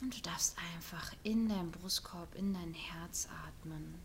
Und 0.01 0.15
du 0.15 0.21
darfst 0.21 0.55
einfach 0.73 1.13
in 1.23 1.49
deinen 1.49 1.71
Brustkorb, 1.71 2.35
in 2.35 2.53
dein 2.53 2.73
Herz 2.73 3.27
atmen. 3.45 3.95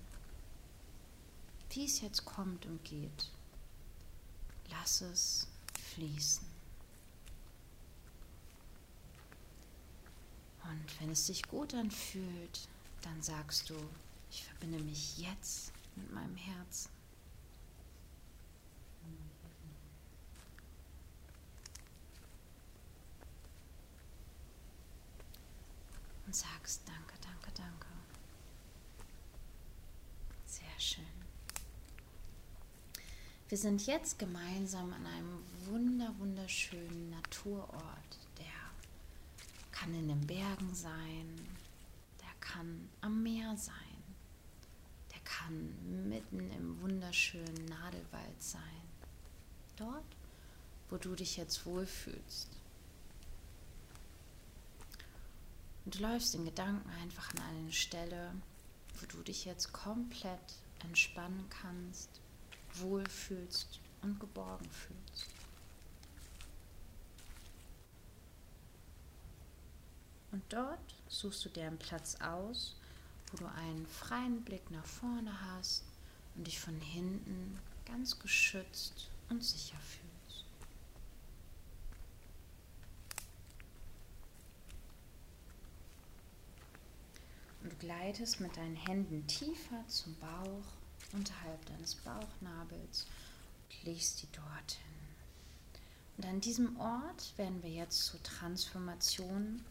Wie 1.70 1.84
es 1.84 2.00
jetzt 2.00 2.24
kommt 2.24 2.66
und 2.66 2.82
geht. 2.84 3.30
Lass 4.70 5.02
es 5.02 5.46
fließen. 5.94 6.46
Und 10.64 11.00
wenn 11.00 11.10
es 11.10 11.26
sich 11.26 11.42
gut 11.42 11.74
anfühlt, 11.74 12.68
dann 13.02 13.20
sagst 13.22 13.68
du, 13.68 13.74
ich 14.30 14.44
verbinde 14.44 14.82
mich 14.82 15.18
jetzt 15.18 15.72
mit 15.96 16.10
meinem 16.12 16.36
Herzen. 16.36 16.91
Und 26.32 26.36
sagst 26.36 26.80
Danke, 26.86 27.14
danke, 27.20 27.52
danke. 27.54 27.86
Sehr 30.46 30.78
schön. 30.80 31.04
Wir 33.50 33.58
sind 33.58 33.86
jetzt 33.86 34.18
gemeinsam 34.18 34.94
an 34.94 35.04
einem 35.04 35.44
wunder, 35.66 36.14
wunderschönen 36.18 37.10
Naturort. 37.10 38.18
Der 38.38 38.46
kann 39.72 39.92
in 39.92 40.08
den 40.08 40.26
Bergen 40.26 40.74
sein, 40.74 41.46
der 42.18 42.32
kann 42.40 42.88
am 43.02 43.22
Meer 43.22 43.54
sein, 43.58 43.74
der 45.10 45.20
kann 45.24 46.08
mitten 46.08 46.50
im 46.52 46.80
wunderschönen 46.80 47.66
Nadelwald 47.66 48.42
sein. 48.42 48.80
Dort, 49.76 50.16
wo 50.88 50.96
du 50.96 51.14
dich 51.14 51.36
jetzt 51.36 51.66
wohlfühlst. 51.66 52.61
Und 55.84 55.94
du 55.94 56.00
läufst 56.00 56.34
in 56.34 56.44
Gedanken 56.44 56.88
einfach 57.02 57.30
an 57.30 57.56
eine 57.56 57.72
Stelle, 57.72 58.32
wo 59.00 59.06
du 59.06 59.22
dich 59.22 59.44
jetzt 59.44 59.72
komplett 59.72 60.56
entspannen 60.84 61.44
kannst, 61.50 62.08
wohlfühlst 62.74 63.80
und 64.02 64.20
geborgen 64.20 64.70
fühlst. 64.70 65.28
Und 70.32 70.42
dort 70.48 70.94
suchst 71.08 71.44
du 71.44 71.50
dir 71.50 71.66
einen 71.66 71.78
Platz 71.78 72.16
aus, 72.20 72.74
wo 73.30 73.36
du 73.38 73.46
einen 73.46 73.86
freien 73.86 74.42
Blick 74.42 74.70
nach 74.70 74.86
vorne 74.86 75.32
hast 75.52 75.84
und 76.34 76.46
dich 76.46 76.58
von 76.58 76.80
hinten 76.80 77.58
ganz 77.84 78.18
geschützt 78.18 79.10
und 79.28 79.44
sicher 79.44 79.76
fühlst. 79.76 80.46
Und 87.50 87.51
du 87.70 87.76
gleitest 87.76 88.40
mit 88.40 88.56
deinen 88.56 88.76
Händen 88.76 89.26
tiefer 89.26 89.86
zum 89.88 90.14
Bauch, 90.16 90.64
unterhalb 91.12 91.64
deines 91.66 91.94
Bauchnabels 91.96 93.06
und 93.68 93.84
legst 93.84 94.22
die 94.22 94.32
dorthin. 94.32 94.92
Und 96.16 96.26
an 96.26 96.40
diesem 96.40 96.78
Ort 96.78 97.36
werden 97.36 97.62
wir 97.62 97.70
jetzt 97.70 98.04
zur 98.06 98.22
Transformation 98.22 99.64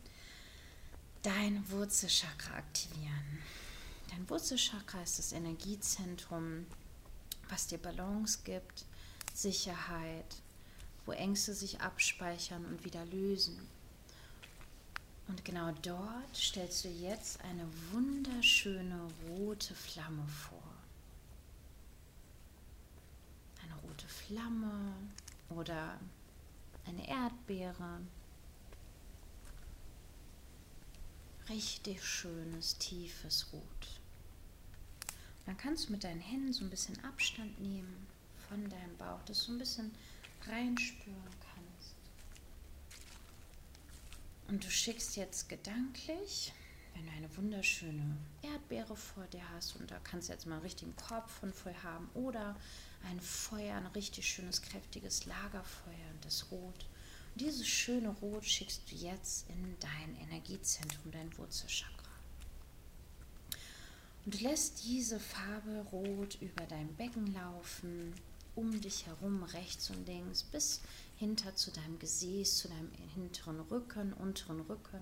dein 1.21 1.69
Wurzelchakra 1.69 2.55
aktivieren. 2.55 3.39
Dein 4.09 4.29
Wurzelchakra 4.29 5.01
ist 5.03 5.19
das 5.19 5.31
Energiezentrum, 5.31 6.65
was 7.49 7.67
dir 7.67 7.77
Balance 7.77 8.39
gibt, 8.43 8.85
Sicherheit, 9.33 10.35
wo 11.05 11.11
Ängste 11.11 11.53
sich 11.53 11.81
abspeichern 11.81 12.65
und 12.65 12.83
wieder 12.83 13.05
lösen. 13.05 13.57
Und 15.31 15.45
genau 15.45 15.71
dort 15.81 16.35
stellst 16.35 16.83
du 16.83 16.89
jetzt 16.89 17.39
eine 17.45 17.65
wunderschöne 17.91 18.99
rote 19.29 19.73
Flamme 19.73 20.27
vor. 20.27 20.61
Eine 23.63 23.73
rote 23.75 24.09
Flamme 24.09 24.91
oder 25.49 25.97
eine 26.85 27.07
Erdbeere 27.07 28.01
richtig 31.47 32.03
schönes, 32.03 32.77
tiefes 32.77 33.47
Rot. 33.53 34.01
Dann 35.45 35.55
kannst 35.55 35.87
du 35.87 35.93
mit 35.93 36.03
deinen 36.03 36.19
Händen 36.19 36.51
so 36.51 36.65
ein 36.65 36.69
bisschen 36.69 37.01
Abstand 37.05 37.57
nehmen 37.61 38.05
von 38.49 38.69
deinem 38.69 38.97
Bauch, 38.97 39.23
dass 39.25 39.45
du 39.45 39.53
ein 39.53 39.59
bisschen 39.59 39.91
reinspüren 40.45 41.23
kannst. 41.39 41.50
Und 44.51 44.65
du 44.65 44.69
schickst 44.69 45.15
jetzt 45.15 45.47
gedanklich, 45.47 46.51
wenn 46.93 47.05
du 47.05 47.11
eine 47.13 47.37
wunderschöne 47.37 48.17
Erdbeere 48.41 48.97
vor 48.97 49.23
dir 49.27 49.49
hast 49.51 49.77
und 49.77 49.89
da 49.89 49.97
kannst 50.03 50.27
du 50.27 50.33
jetzt 50.33 50.45
mal 50.45 50.55
einen 50.55 50.63
richtigen 50.63 50.93
Korb 50.97 51.29
von 51.29 51.53
voll 51.53 51.73
haben 51.83 52.09
oder 52.15 52.57
ein 53.09 53.21
Feuer, 53.21 53.77
ein 53.77 53.87
richtig 53.87 54.27
schönes, 54.27 54.61
kräftiges 54.61 55.25
Lagerfeuer 55.25 56.11
und 56.13 56.25
das 56.25 56.51
Rot 56.51 56.85
und 57.31 57.41
dieses 57.41 57.65
schöne 57.65 58.09
Rot 58.09 58.45
schickst 58.45 58.91
du 58.91 58.95
jetzt 58.95 59.49
in 59.49 59.77
dein 59.79 60.17
Energiezentrum, 60.27 61.13
dein 61.13 61.37
Wurzelchakra. 61.37 62.11
Und 64.25 64.35
du 64.35 64.39
lässt 64.39 64.83
diese 64.83 65.17
Farbe 65.17 65.85
Rot 65.93 66.37
über 66.41 66.65
dein 66.65 66.93
Becken 66.95 67.33
laufen, 67.33 68.13
um 68.55 68.81
dich 68.81 69.07
herum, 69.07 69.43
rechts 69.43 69.89
und 69.91 70.05
links, 70.05 70.43
bis 70.43 70.81
hinter 71.21 71.55
zu 71.55 71.69
deinem 71.69 71.99
Gesäß, 71.99 72.57
zu 72.57 72.67
deinem 72.67 72.89
hinteren 73.13 73.59
Rücken, 73.59 74.11
unteren 74.13 74.61
Rücken. 74.61 74.99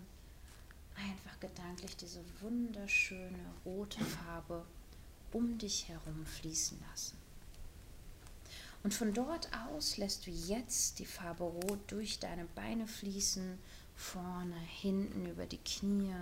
Einfach 0.94 1.40
gedanklich 1.40 1.96
diese 1.96 2.20
wunderschöne 2.42 3.40
rote 3.64 4.04
Farbe 4.04 4.66
um 5.32 5.58
dich 5.58 5.88
herum 5.88 6.26
fließen 6.26 6.78
lassen. 6.92 7.18
Und 8.84 8.94
von 8.94 9.14
dort 9.14 9.50
aus 9.70 9.96
lässt 9.96 10.28
du 10.28 10.32
jetzt 10.32 11.00
die 11.00 11.06
Farbe 11.06 11.46
Rot 11.46 11.80
durch 11.88 12.20
deine 12.20 12.44
Beine 12.54 12.86
fließen, 12.86 13.58
vorne, 13.96 14.60
hinten, 14.60 15.26
über 15.26 15.46
die 15.46 15.60
Knie, 15.60 16.14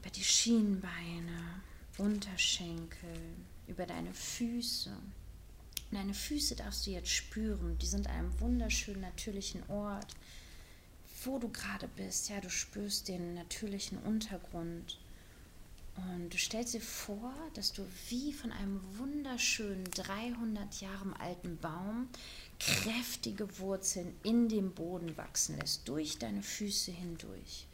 über 0.00 0.10
die 0.10 0.22
Schienbeine, 0.22 1.62
Unterschenkel, 1.98 3.34
über 3.66 3.86
deine 3.86 4.14
Füße. 4.14 4.96
Und 5.92 5.98
deine 5.98 6.14
Füße 6.14 6.56
darfst 6.56 6.86
du 6.86 6.90
jetzt 6.90 7.10
spüren. 7.10 7.76
Die 7.76 7.86
sind 7.86 8.06
an 8.06 8.16
einem 8.16 8.40
wunderschönen, 8.40 9.02
natürlichen 9.02 9.62
Ort, 9.68 10.06
wo 11.24 11.38
du 11.38 11.50
gerade 11.50 11.86
bist. 11.86 12.30
Ja, 12.30 12.40
du 12.40 12.48
spürst 12.48 13.08
den 13.08 13.34
natürlichen 13.34 13.98
Untergrund. 13.98 14.98
Und 15.96 16.32
du 16.32 16.38
stellst 16.38 16.72
dir 16.72 16.80
vor, 16.80 17.34
dass 17.52 17.74
du 17.74 17.86
wie 18.08 18.32
von 18.32 18.52
einem 18.52 18.80
wunderschönen 18.96 19.84
300 19.84 20.80
Jahre 20.80 21.20
alten 21.20 21.58
Baum 21.58 22.08
kräftige 22.58 23.58
Wurzeln 23.58 24.14
in 24.22 24.48
den 24.48 24.72
Boden 24.72 25.14
wachsen 25.18 25.58
lässt, 25.58 25.86
durch 25.86 26.16
deine 26.16 26.42
Füße 26.42 26.90
hindurch. 26.90 27.66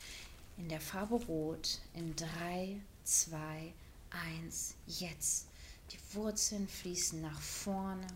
In 0.56 0.68
der 0.68 0.80
Farbe 0.80 1.14
Rot, 1.14 1.78
in 1.94 2.16
3, 2.16 2.80
2, 3.04 3.72
1, 4.40 4.74
jetzt. 4.88 5.46
Die 5.90 6.14
Wurzeln 6.14 6.68
fließen 6.68 7.20
nach 7.20 7.40
vorne, 7.40 8.06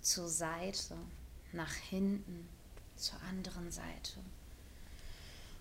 zur 0.00 0.28
Seite, 0.28 0.96
nach 1.52 1.72
hinten, 1.72 2.48
zur 2.96 3.20
anderen 3.22 3.70
Seite. 3.70 4.18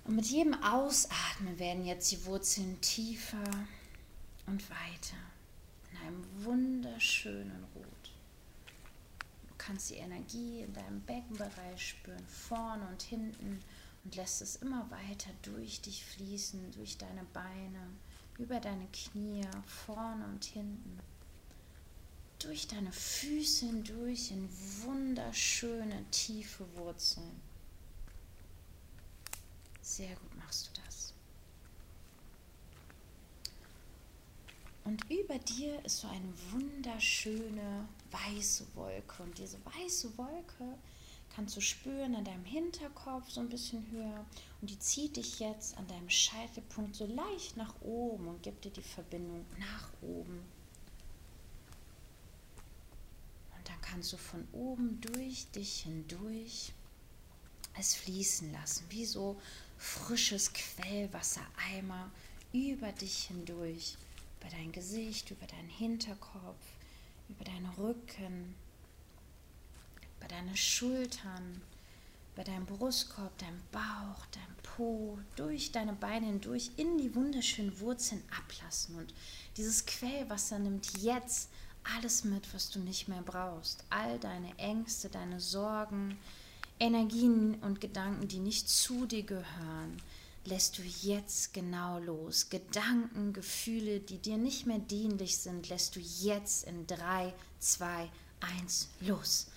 Und 0.04 0.16
mit 0.16 0.26
jedem 0.26 0.56
Ausatmen 0.64 1.60
werden 1.60 1.86
jetzt 1.86 2.12
die 2.12 2.26
Wurzeln 2.26 2.80
tiefer 2.82 3.44
und 4.48 4.68
weiter 4.70 5.18
in 5.92 5.98
einem 6.08 6.26
wunderschönen 6.44 7.64
Rot. 7.76 8.12
Du 9.48 9.54
kannst 9.58 9.92
die 9.92 9.96
Energie 9.96 10.62
in 10.62 10.74
deinem 10.74 11.02
Beckenbereich 11.02 11.90
spüren, 11.90 12.26
vorne 12.28 12.88
und 12.88 13.02
hinten 13.04 13.60
und 14.04 14.16
lässt 14.16 14.42
es 14.42 14.56
immer 14.58 14.90
weiter 14.90 15.30
durch 15.44 15.82
dich 15.82 16.04
fließen, 16.04 16.72
durch 16.72 16.98
deine 16.98 17.24
Beine, 17.26 17.88
über 18.40 18.60
deine 18.60 18.88
Knie, 18.88 19.46
vorne 19.86 20.26
und 20.26 20.44
hinten, 20.44 21.00
durch 22.52 22.68
deine 22.68 22.92
Füße 22.92 23.66
hindurch 23.66 24.30
in 24.30 24.50
wunderschöne, 24.84 26.04
tiefe 26.12 26.66
Wurzeln. 26.76 27.40
Sehr 29.82 30.14
gut 30.18 30.36
machst 30.36 30.68
du 30.68 30.82
das. 30.84 31.14
Und 34.84 35.10
über 35.10 35.40
dir 35.40 35.80
ist 35.86 36.02
so 36.02 36.10
eine 36.10 36.34
wunderschöne 36.52 37.88
weiße 38.12 38.66
Wolke. 38.76 39.24
Und 39.24 39.38
diese 39.38 39.58
weiße 39.64 40.18
Wolke 40.18 40.78
kannst 41.34 41.56
du 41.56 41.62
spüren 41.62 42.16
an 42.16 42.26
deinem 42.26 42.44
Hinterkopf 42.44 43.30
so 43.30 43.40
ein 43.40 43.48
bisschen 43.48 43.90
höher. 43.92 44.26
Und 44.60 44.70
die 44.70 44.80
zieht 44.80 45.16
dich 45.16 45.40
jetzt 45.40 45.78
an 45.78 45.88
deinem 45.88 46.10
Scheitelpunkt 46.10 46.98
so 46.98 47.06
leicht 47.06 47.56
nach 47.56 47.80
oben 47.80 48.28
und 48.28 48.44
gibt 48.44 48.66
dir 48.66 48.72
die 48.72 48.82
Verbindung 48.82 49.46
nach 49.58 49.88
oben. 50.02 50.44
Und 53.62 53.70
dann 53.70 53.81
kannst 53.92 54.14
du 54.14 54.18
von 54.18 54.48
oben 54.54 55.02
durch 55.02 55.52
dich 55.52 55.82
hindurch 55.82 56.72
es 57.78 57.96
fließen 57.96 58.52
lassen, 58.54 58.86
wie 58.90 59.06
so 59.06 59.40
frisches 59.78 60.54
Quellwasser 60.54 61.46
Eimer 61.74 62.10
über 62.54 62.92
dich 62.92 63.24
hindurch, 63.26 63.98
über 64.40 64.50
dein 64.50 64.72
Gesicht, 64.72 65.32
über 65.32 65.46
deinen 65.46 65.70
Hinterkopf, 65.70 66.64
über 67.30 67.44
deinen 67.44 67.70
Rücken, 67.78 68.56
über 70.18 70.28
deine 70.28 70.56
Schultern, 70.56 71.62
über 72.34 72.44
deinen 72.44 72.66
Brustkorb, 72.66 73.38
deinen 73.40 73.62
Bauch, 73.72 74.26
dein 74.32 74.56
Po, 74.64 75.18
durch 75.36 75.72
deine 75.72 75.94
Beine 75.94 76.28
hindurch 76.28 76.72
in 76.78 76.98
die 76.98 77.14
wunderschönen 77.14 77.78
Wurzeln 77.80 78.24
ablassen. 78.38 78.96
Und 78.96 79.14
dieses 79.58 79.86
Quellwasser 79.86 80.60
nimmt 80.60 80.98
jetzt 80.98 81.50
alles 81.84 82.24
mit, 82.24 82.54
was 82.54 82.70
du 82.70 82.80
nicht 82.80 83.08
mehr 83.08 83.22
brauchst. 83.22 83.84
All 83.90 84.20
deine 84.20 84.58
Ängste, 84.58 85.10
deine 85.10 85.40
Sorgen, 85.40 86.18
Energien 86.80 87.56
und 87.62 87.82
Gedanken, 87.82 88.28
die 88.28 88.40
nicht 88.40 88.70
zu 88.70 89.06
dir 89.06 89.24
gehören, 89.24 90.02
lässt 90.46 90.78
du 90.78 90.82
jetzt 90.82 91.54
genau 91.54 92.00
los. 92.00 92.50
Gedanken, 92.50 93.34
Gefühle, 93.34 94.00
die 94.00 94.18
dir 94.18 94.38
nicht 94.38 94.66
mehr 94.66 94.80
dienlich 94.80 95.38
sind, 95.38 95.70
lässt 95.70 95.96
du 95.96 96.00
jetzt 96.00 96.66
in 96.66 96.88
3, 96.88 97.34
2, 97.60 98.10
1 98.60 98.90
los. 99.02 99.48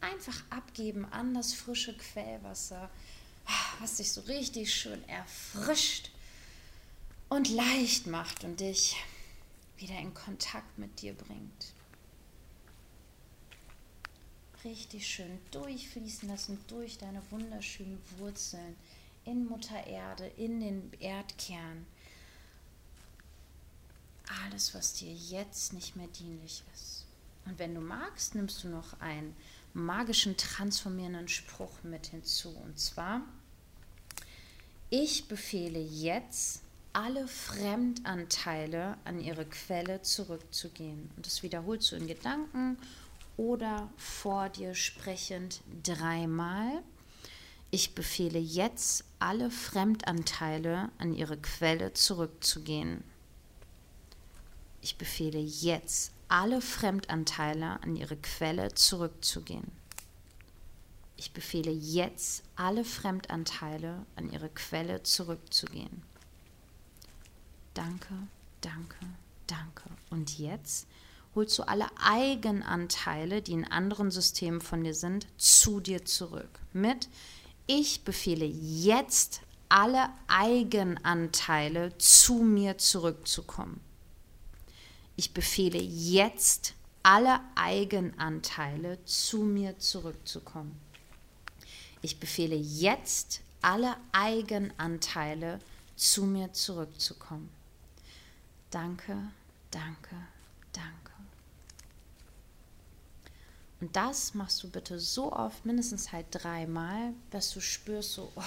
Einfach 0.00 0.40
abgeben 0.50 1.04
an 1.06 1.34
das 1.34 1.52
frische 1.52 1.96
Quellwasser, 1.96 2.88
was 3.80 3.96
dich 3.96 4.12
so 4.12 4.20
richtig 4.22 4.72
schön 4.72 5.02
erfrischt 5.08 6.10
und 7.28 7.48
leicht 7.48 8.06
macht 8.06 8.44
und 8.44 8.60
dich 8.60 8.96
wieder 9.78 9.98
in 9.98 10.14
Kontakt 10.14 10.78
mit 10.78 11.00
dir 11.00 11.14
bringt 11.14 11.72
richtig 14.64 15.06
schön 15.06 15.38
durchfließen 15.50 16.28
lassen 16.28 16.58
durch 16.66 16.98
deine 16.98 17.22
wunderschönen 17.30 17.98
Wurzeln 18.18 18.76
in 19.24 19.46
Mutter 19.46 19.86
Erde, 19.86 20.26
in 20.36 20.60
den 20.60 20.92
Erdkern. 21.00 21.86
Alles, 24.44 24.74
was 24.74 24.94
dir 24.94 25.12
jetzt 25.12 25.72
nicht 25.72 25.96
mehr 25.96 26.08
dienlich 26.08 26.62
ist. 26.74 27.06
Und 27.46 27.58
wenn 27.58 27.74
du 27.74 27.80
magst, 27.80 28.34
nimmst 28.34 28.62
du 28.62 28.68
noch 28.68 29.00
einen 29.00 29.34
magischen, 29.72 30.36
transformierenden 30.36 31.28
Spruch 31.28 31.82
mit 31.82 32.08
hinzu. 32.08 32.50
Und 32.50 32.78
zwar, 32.78 33.22
ich 34.90 35.28
befehle 35.28 35.80
jetzt 35.80 36.62
alle 36.92 37.28
Fremdanteile 37.28 38.96
an 39.04 39.20
ihre 39.20 39.44
Quelle 39.44 40.02
zurückzugehen. 40.02 41.10
Und 41.16 41.26
das 41.26 41.42
wiederholst 41.42 41.92
du 41.92 41.96
in 41.96 42.06
Gedanken 42.06 42.78
oder 43.36 43.88
vor 43.96 44.48
dir 44.48 44.74
sprechend 44.74 45.60
dreimal. 45.82 46.82
Ich 47.70 47.94
befehle 47.94 48.38
jetzt 48.38 49.04
alle 49.18 49.50
Fremdanteile 49.50 50.90
an 50.98 51.14
ihre 51.14 51.36
Quelle 51.36 51.92
zurückzugehen. 51.92 53.04
Ich 54.80 54.96
befehle 54.96 55.38
jetzt 55.38 56.12
alle 56.28 56.60
Fremdanteile 56.60 57.82
an 57.82 57.96
ihre 57.96 58.16
Quelle 58.16 58.74
zurückzugehen. 58.74 59.70
Ich 61.16 61.32
befehle 61.32 61.72
jetzt 61.72 62.44
alle 62.54 62.84
Fremdanteile 62.84 64.06
an 64.16 64.30
ihre 64.30 64.48
Quelle 64.50 65.02
zurückzugehen. 65.02 66.02
Danke, 67.78 68.12
danke, 68.60 68.96
danke. 69.46 69.84
Und 70.10 70.36
jetzt 70.36 70.88
holst 71.36 71.56
du 71.60 71.62
alle 71.62 71.86
Eigenanteile, 72.02 73.40
die 73.40 73.52
in 73.52 73.70
anderen 73.70 74.10
Systemen 74.10 74.60
von 74.60 74.82
dir 74.82 74.94
sind, 74.94 75.28
zu 75.36 75.78
dir 75.78 76.04
zurück. 76.04 76.58
Mit 76.72 77.08
ich 77.68 78.02
befehle 78.02 78.46
jetzt 78.46 79.42
alle 79.68 80.08
Eigenanteile 80.26 81.96
zu 81.98 82.42
mir 82.42 82.78
zurückzukommen. 82.78 83.78
Ich 85.14 85.32
befehle 85.32 85.80
jetzt 85.80 86.74
alle 87.04 87.38
Eigenanteile 87.54 88.98
zu 89.04 89.44
mir 89.44 89.78
zurückzukommen. 89.78 90.76
Ich 92.02 92.18
befehle 92.18 92.56
jetzt 92.56 93.40
alle 93.62 93.96
Eigenanteile 94.10 95.60
zu 95.94 96.24
mir 96.24 96.52
zurückzukommen. 96.52 97.56
Danke, 98.70 99.16
danke, 99.70 100.16
danke. 100.72 101.12
Und 103.80 103.94
das 103.94 104.34
machst 104.34 104.62
du 104.62 104.70
bitte 104.70 104.98
so 104.98 105.32
oft, 105.32 105.64
mindestens 105.64 106.12
halt 106.12 106.26
dreimal, 106.30 107.12
dass 107.30 107.52
du 107.52 107.60
spürst, 107.60 108.12
so, 108.12 108.32
oh, 108.34 108.42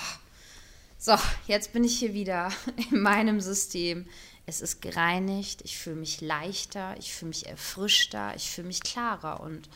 so, 0.97 1.15
jetzt 1.47 1.73
bin 1.73 1.83
ich 1.83 1.97
hier 1.97 2.13
wieder 2.13 2.51
in 2.91 3.01
meinem 3.01 3.41
System. 3.41 4.05
Es 4.45 4.61
ist 4.61 4.81
gereinigt, 4.81 5.61
ich 5.63 5.77
fühle 5.77 5.95
mich 5.95 6.21
leichter, 6.21 6.95
ich 6.99 7.13
fühle 7.13 7.29
mich 7.29 7.47
erfrischter, 7.47 8.35
ich 8.35 8.51
fühle 8.51 8.67
mich 8.67 8.81
klarer 8.81 9.39
und 9.39 9.69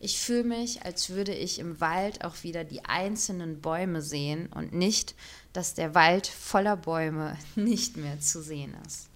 ich 0.00 0.18
fühle 0.18 0.44
mich, 0.44 0.82
als 0.82 1.10
würde 1.10 1.32
ich 1.32 1.60
im 1.60 1.80
Wald 1.80 2.24
auch 2.24 2.42
wieder 2.42 2.64
die 2.64 2.84
einzelnen 2.84 3.60
Bäume 3.60 4.02
sehen 4.02 4.48
und 4.52 4.72
nicht, 4.72 5.14
dass 5.52 5.74
der 5.74 5.94
Wald 5.94 6.26
voller 6.26 6.76
Bäume 6.76 7.38
nicht 7.54 7.96
mehr 7.96 8.18
zu 8.18 8.42
sehen 8.42 8.74
ist. 8.84 9.11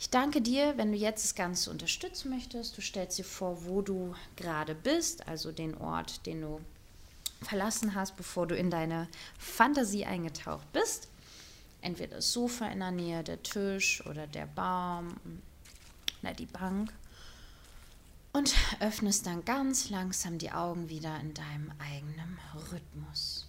Ich 0.00 0.08
danke 0.08 0.40
dir, 0.40 0.78
wenn 0.78 0.92
du 0.92 0.96
jetzt 0.96 1.24
das 1.24 1.34
Ganze 1.34 1.70
unterstützen 1.70 2.30
möchtest. 2.30 2.74
Du 2.74 2.80
stellst 2.80 3.18
dir 3.18 3.24
vor, 3.24 3.66
wo 3.66 3.82
du 3.82 4.14
gerade 4.34 4.74
bist, 4.74 5.28
also 5.28 5.52
den 5.52 5.76
Ort, 5.76 6.24
den 6.24 6.40
du 6.40 6.58
verlassen 7.42 7.94
hast, 7.94 8.16
bevor 8.16 8.46
du 8.46 8.56
in 8.56 8.70
deine 8.70 9.08
Fantasie 9.38 10.06
eingetaucht 10.06 10.72
bist. 10.72 11.08
Entweder 11.82 12.16
das 12.16 12.32
Sofa 12.32 12.68
in 12.68 12.78
der 12.78 12.92
Nähe, 12.92 13.22
der 13.22 13.42
Tisch 13.42 14.02
oder 14.06 14.26
der 14.26 14.46
Baum 14.46 15.18
oder 16.22 16.32
die 16.32 16.46
Bank 16.46 16.94
und 18.32 18.54
öffnest 18.80 19.26
dann 19.26 19.44
ganz 19.44 19.90
langsam 19.90 20.38
die 20.38 20.50
Augen 20.50 20.88
wieder 20.88 21.20
in 21.20 21.34
deinem 21.34 21.72
eigenen 21.78 22.38
Rhythmus. 22.72 23.46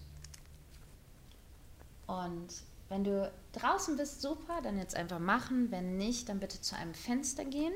Und 2.07 2.49
wenn 2.91 3.03
du 3.03 3.31
draußen 3.53 3.97
bist, 3.97 4.21
super, 4.21 4.61
dann 4.61 4.77
jetzt 4.77 4.95
einfach 4.95 5.19
machen. 5.19 5.71
Wenn 5.71 5.97
nicht, 5.97 6.29
dann 6.29 6.39
bitte 6.39 6.61
zu 6.61 6.75
einem 6.75 6.93
Fenster 6.93 7.45
gehen 7.45 7.73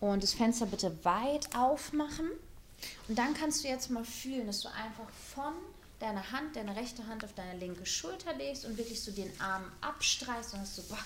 und 0.00 0.22
das 0.22 0.34
Fenster 0.34 0.66
bitte 0.66 1.04
weit 1.04 1.54
aufmachen. 1.56 2.28
Und 3.08 3.18
dann 3.18 3.34
kannst 3.34 3.64
du 3.64 3.68
jetzt 3.68 3.90
mal 3.90 4.04
fühlen, 4.04 4.46
dass 4.46 4.60
du 4.60 4.68
einfach 4.68 5.08
von 5.34 5.54
deiner 5.98 6.30
Hand, 6.30 6.54
deine 6.54 6.76
rechte 6.76 7.06
Hand 7.06 7.24
auf 7.24 7.32
deine 7.32 7.58
linke 7.58 7.86
Schulter 7.86 8.34
legst 8.34 8.64
und 8.64 8.76
wirklich 8.76 9.02
so 9.02 9.10
den 9.10 9.32
Arm 9.40 9.64
abstreichst 9.80 10.54
und 10.54 10.60
hast 10.60 10.76
so, 10.76 10.82
boah, 10.82 10.98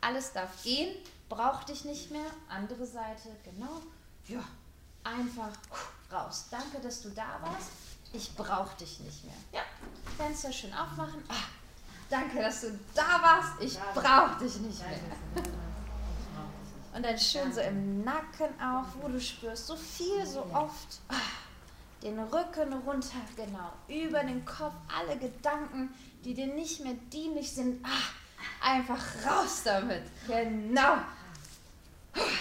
alles 0.00 0.32
darf 0.32 0.64
gehen, 0.64 0.96
braucht 1.28 1.68
dich 1.68 1.84
nicht 1.84 2.10
mehr. 2.10 2.26
Andere 2.48 2.86
Seite, 2.86 3.28
genau 3.44 3.82
ja, 4.30 4.44
einfach 5.04 5.52
raus. 6.10 6.46
Danke, 6.50 6.80
dass 6.80 7.02
du 7.02 7.10
da 7.10 7.38
warst. 7.42 7.70
Ich 8.12 8.34
brauche 8.34 8.76
dich 8.76 8.98
nicht 9.00 9.24
mehr. 9.24 9.34
Ja, 9.52 9.62
Fenster 10.16 10.52
schön 10.52 10.72
aufmachen. 10.72 11.22
Ah, 11.28 11.59
danke, 12.10 12.40
dass 12.40 12.62
du 12.62 12.78
da 12.94 13.22
warst. 13.22 13.52
Ich 13.60 13.78
brauche 13.94 14.44
dich 14.44 14.56
nicht 14.56 14.80
mehr. 14.80 15.44
Und 16.92 17.04
dann 17.04 17.18
schön 17.18 17.52
so 17.52 17.60
im 17.60 18.02
Nacken 18.04 18.48
auch, 18.60 18.84
wo 19.00 19.08
du 19.08 19.20
spürst, 19.20 19.68
so 19.68 19.76
viel, 19.76 20.26
so 20.26 20.44
oft. 20.52 21.00
Den 22.02 22.18
Rücken 22.18 22.72
runter, 22.86 23.20
genau, 23.36 23.72
über 23.86 24.20
den 24.20 24.44
Kopf, 24.44 24.74
alle 24.88 25.18
Gedanken, 25.18 25.94
die 26.24 26.34
dir 26.34 26.46
nicht 26.46 26.80
mehr 26.80 26.94
dienlich 27.12 27.52
sind, 27.52 27.84
ah, 27.84 28.66
einfach 28.66 29.02
raus 29.26 29.60
damit. 29.64 30.02
Genau. 30.26 30.96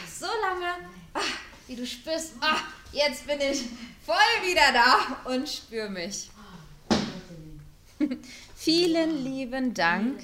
So 0.10 0.26
lange, 0.26 0.90
ah, 1.14 1.20
wie 1.68 1.76
du 1.76 1.86
spürst, 1.86 2.34
ah, 2.40 2.56
jetzt 2.92 3.28
bin 3.28 3.40
ich 3.42 3.66
voll 4.06 4.48
wieder 4.48 4.72
da 4.74 5.30
und 5.30 5.48
spür 5.48 5.90
mich. 5.90 6.30
Vielen 8.56 9.24
lieben 9.24 9.74
Dank. 9.74 10.24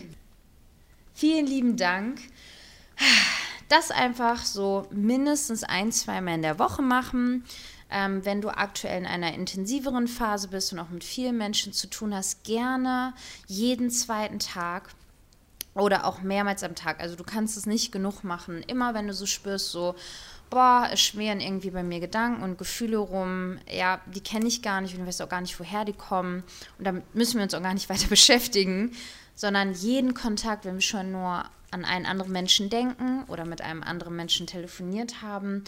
Vielen 1.13 1.45
lieben 1.45 1.77
Dank. 1.77 2.19
Das 3.69 3.91
einfach 3.91 4.45
so 4.45 4.87
mindestens 4.91 5.63
ein, 5.63 5.91
zweimal 5.91 6.35
in 6.35 6.41
der 6.41 6.59
Woche 6.59 6.81
machen. 6.81 7.43
Ähm, 7.89 8.25
wenn 8.25 8.41
du 8.41 8.49
aktuell 8.49 8.99
in 8.99 9.05
einer 9.05 9.33
intensiveren 9.33 10.07
Phase 10.07 10.47
bist 10.47 10.73
und 10.73 10.79
auch 10.79 10.89
mit 10.89 11.03
vielen 11.03 11.37
Menschen 11.37 11.71
zu 11.71 11.87
tun 11.87 12.13
hast, 12.13 12.43
gerne 12.43 13.13
jeden 13.47 13.89
zweiten 13.91 14.39
Tag 14.39 14.89
oder 15.75 16.05
auch 16.05 16.21
mehrmals 16.21 16.63
am 16.63 16.75
Tag. 16.75 16.99
Also 16.99 17.15
du 17.15 17.23
kannst 17.23 17.57
es 17.57 17.65
nicht 17.65 17.91
genug 17.91 18.23
machen. 18.23 18.63
Immer 18.63 18.93
wenn 18.93 19.07
du 19.07 19.13
so 19.13 19.25
spürst, 19.25 19.71
so, 19.71 19.95
boah, 20.55 20.87
es 20.89 21.01
schweren 21.01 21.41
irgendwie 21.41 21.69
bei 21.69 21.83
mir 21.83 21.99
Gedanken 21.99 22.41
und 22.41 22.57
Gefühle 22.57 22.95
rum, 22.95 23.59
ja, 23.69 23.99
die 24.05 24.21
kenne 24.21 24.47
ich 24.47 24.61
gar 24.61 24.79
nicht 24.79 24.95
und 24.95 25.01
ich 25.01 25.07
weiß 25.07 25.19
auch 25.19 25.27
gar 25.27 25.41
nicht, 25.41 25.59
woher 25.59 25.83
die 25.83 25.91
kommen. 25.91 26.43
Und 26.77 26.87
damit 26.87 27.13
müssen 27.13 27.39
wir 27.39 27.43
uns 27.43 27.53
auch 27.53 27.61
gar 27.61 27.73
nicht 27.73 27.89
weiter 27.89 28.07
beschäftigen, 28.07 28.95
sondern 29.35 29.73
jeden 29.73 30.13
Kontakt, 30.13 30.63
wenn 30.63 30.75
wir 30.75 30.81
schon 30.81 31.11
nur 31.11 31.43
an 31.71 31.83
einen 31.83 32.05
anderen 32.05 32.31
Menschen 32.31 32.69
denken 32.69 33.25
oder 33.27 33.43
mit 33.43 33.61
einem 33.61 33.83
anderen 33.83 34.15
Menschen 34.15 34.47
telefoniert 34.47 35.21
haben, 35.21 35.65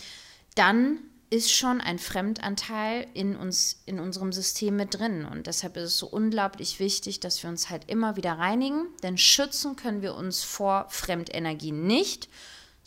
dann 0.55 0.99
ist 1.29 1.51
schon 1.51 1.81
ein 1.81 1.99
Fremdanteil 1.99 3.07
in 3.13 3.35
uns, 3.35 3.81
in 3.85 3.99
unserem 3.99 4.31
System 4.31 4.77
mit 4.77 4.97
drin. 4.97 5.25
Und 5.25 5.47
deshalb 5.47 5.75
ist 5.75 5.83
es 5.83 5.97
so 5.97 6.07
unglaublich 6.07 6.79
wichtig, 6.79 7.19
dass 7.19 7.43
wir 7.43 7.49
uns 7.49 7.69
halt 7.69 7.89
immer 7.89 8.15
wieder 8.15 8.39
reinigen, 8.39 8.87
denn 9.03 9.17
schützen 9.17 9.75
können 9.75 10.01
wir 10.01 10.15
uns 10.15 10.45
vor 10.45 10.85
Fremdenergie 10.87 11.73
nicht 11.73 12.29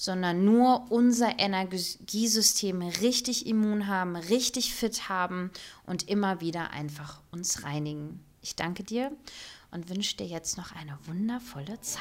sondern 0.00 0.46
nur 0.46 0.90
unser 0.90 1.38
Energiesystem 1.38 2.80
richtig 2.80 3.46
immun 3.46 3.86
haben, 3.86 4.16
richtig 4.16 4.74
fit 4.74 5.10
haben 5.10 5.50
und 5.84 6.08
immer 6.08 6.40
wieder 6.40 6.70
einfach 6.70 7.20
uns 7.30 7.64
reinigen. 7.64 8.24
Ich 8.40 8.56
danke 8.56 8.82
dir 8.82 9.12
und 9.70 9.90
wünsche 9.90 10.16
dir 10.16 10.26
jetzt 10.26 10.56
noch 10.56 10.72
eine 10.74 10.98
wundervolle 11.04 11.78
Zeit. 11.82 12.00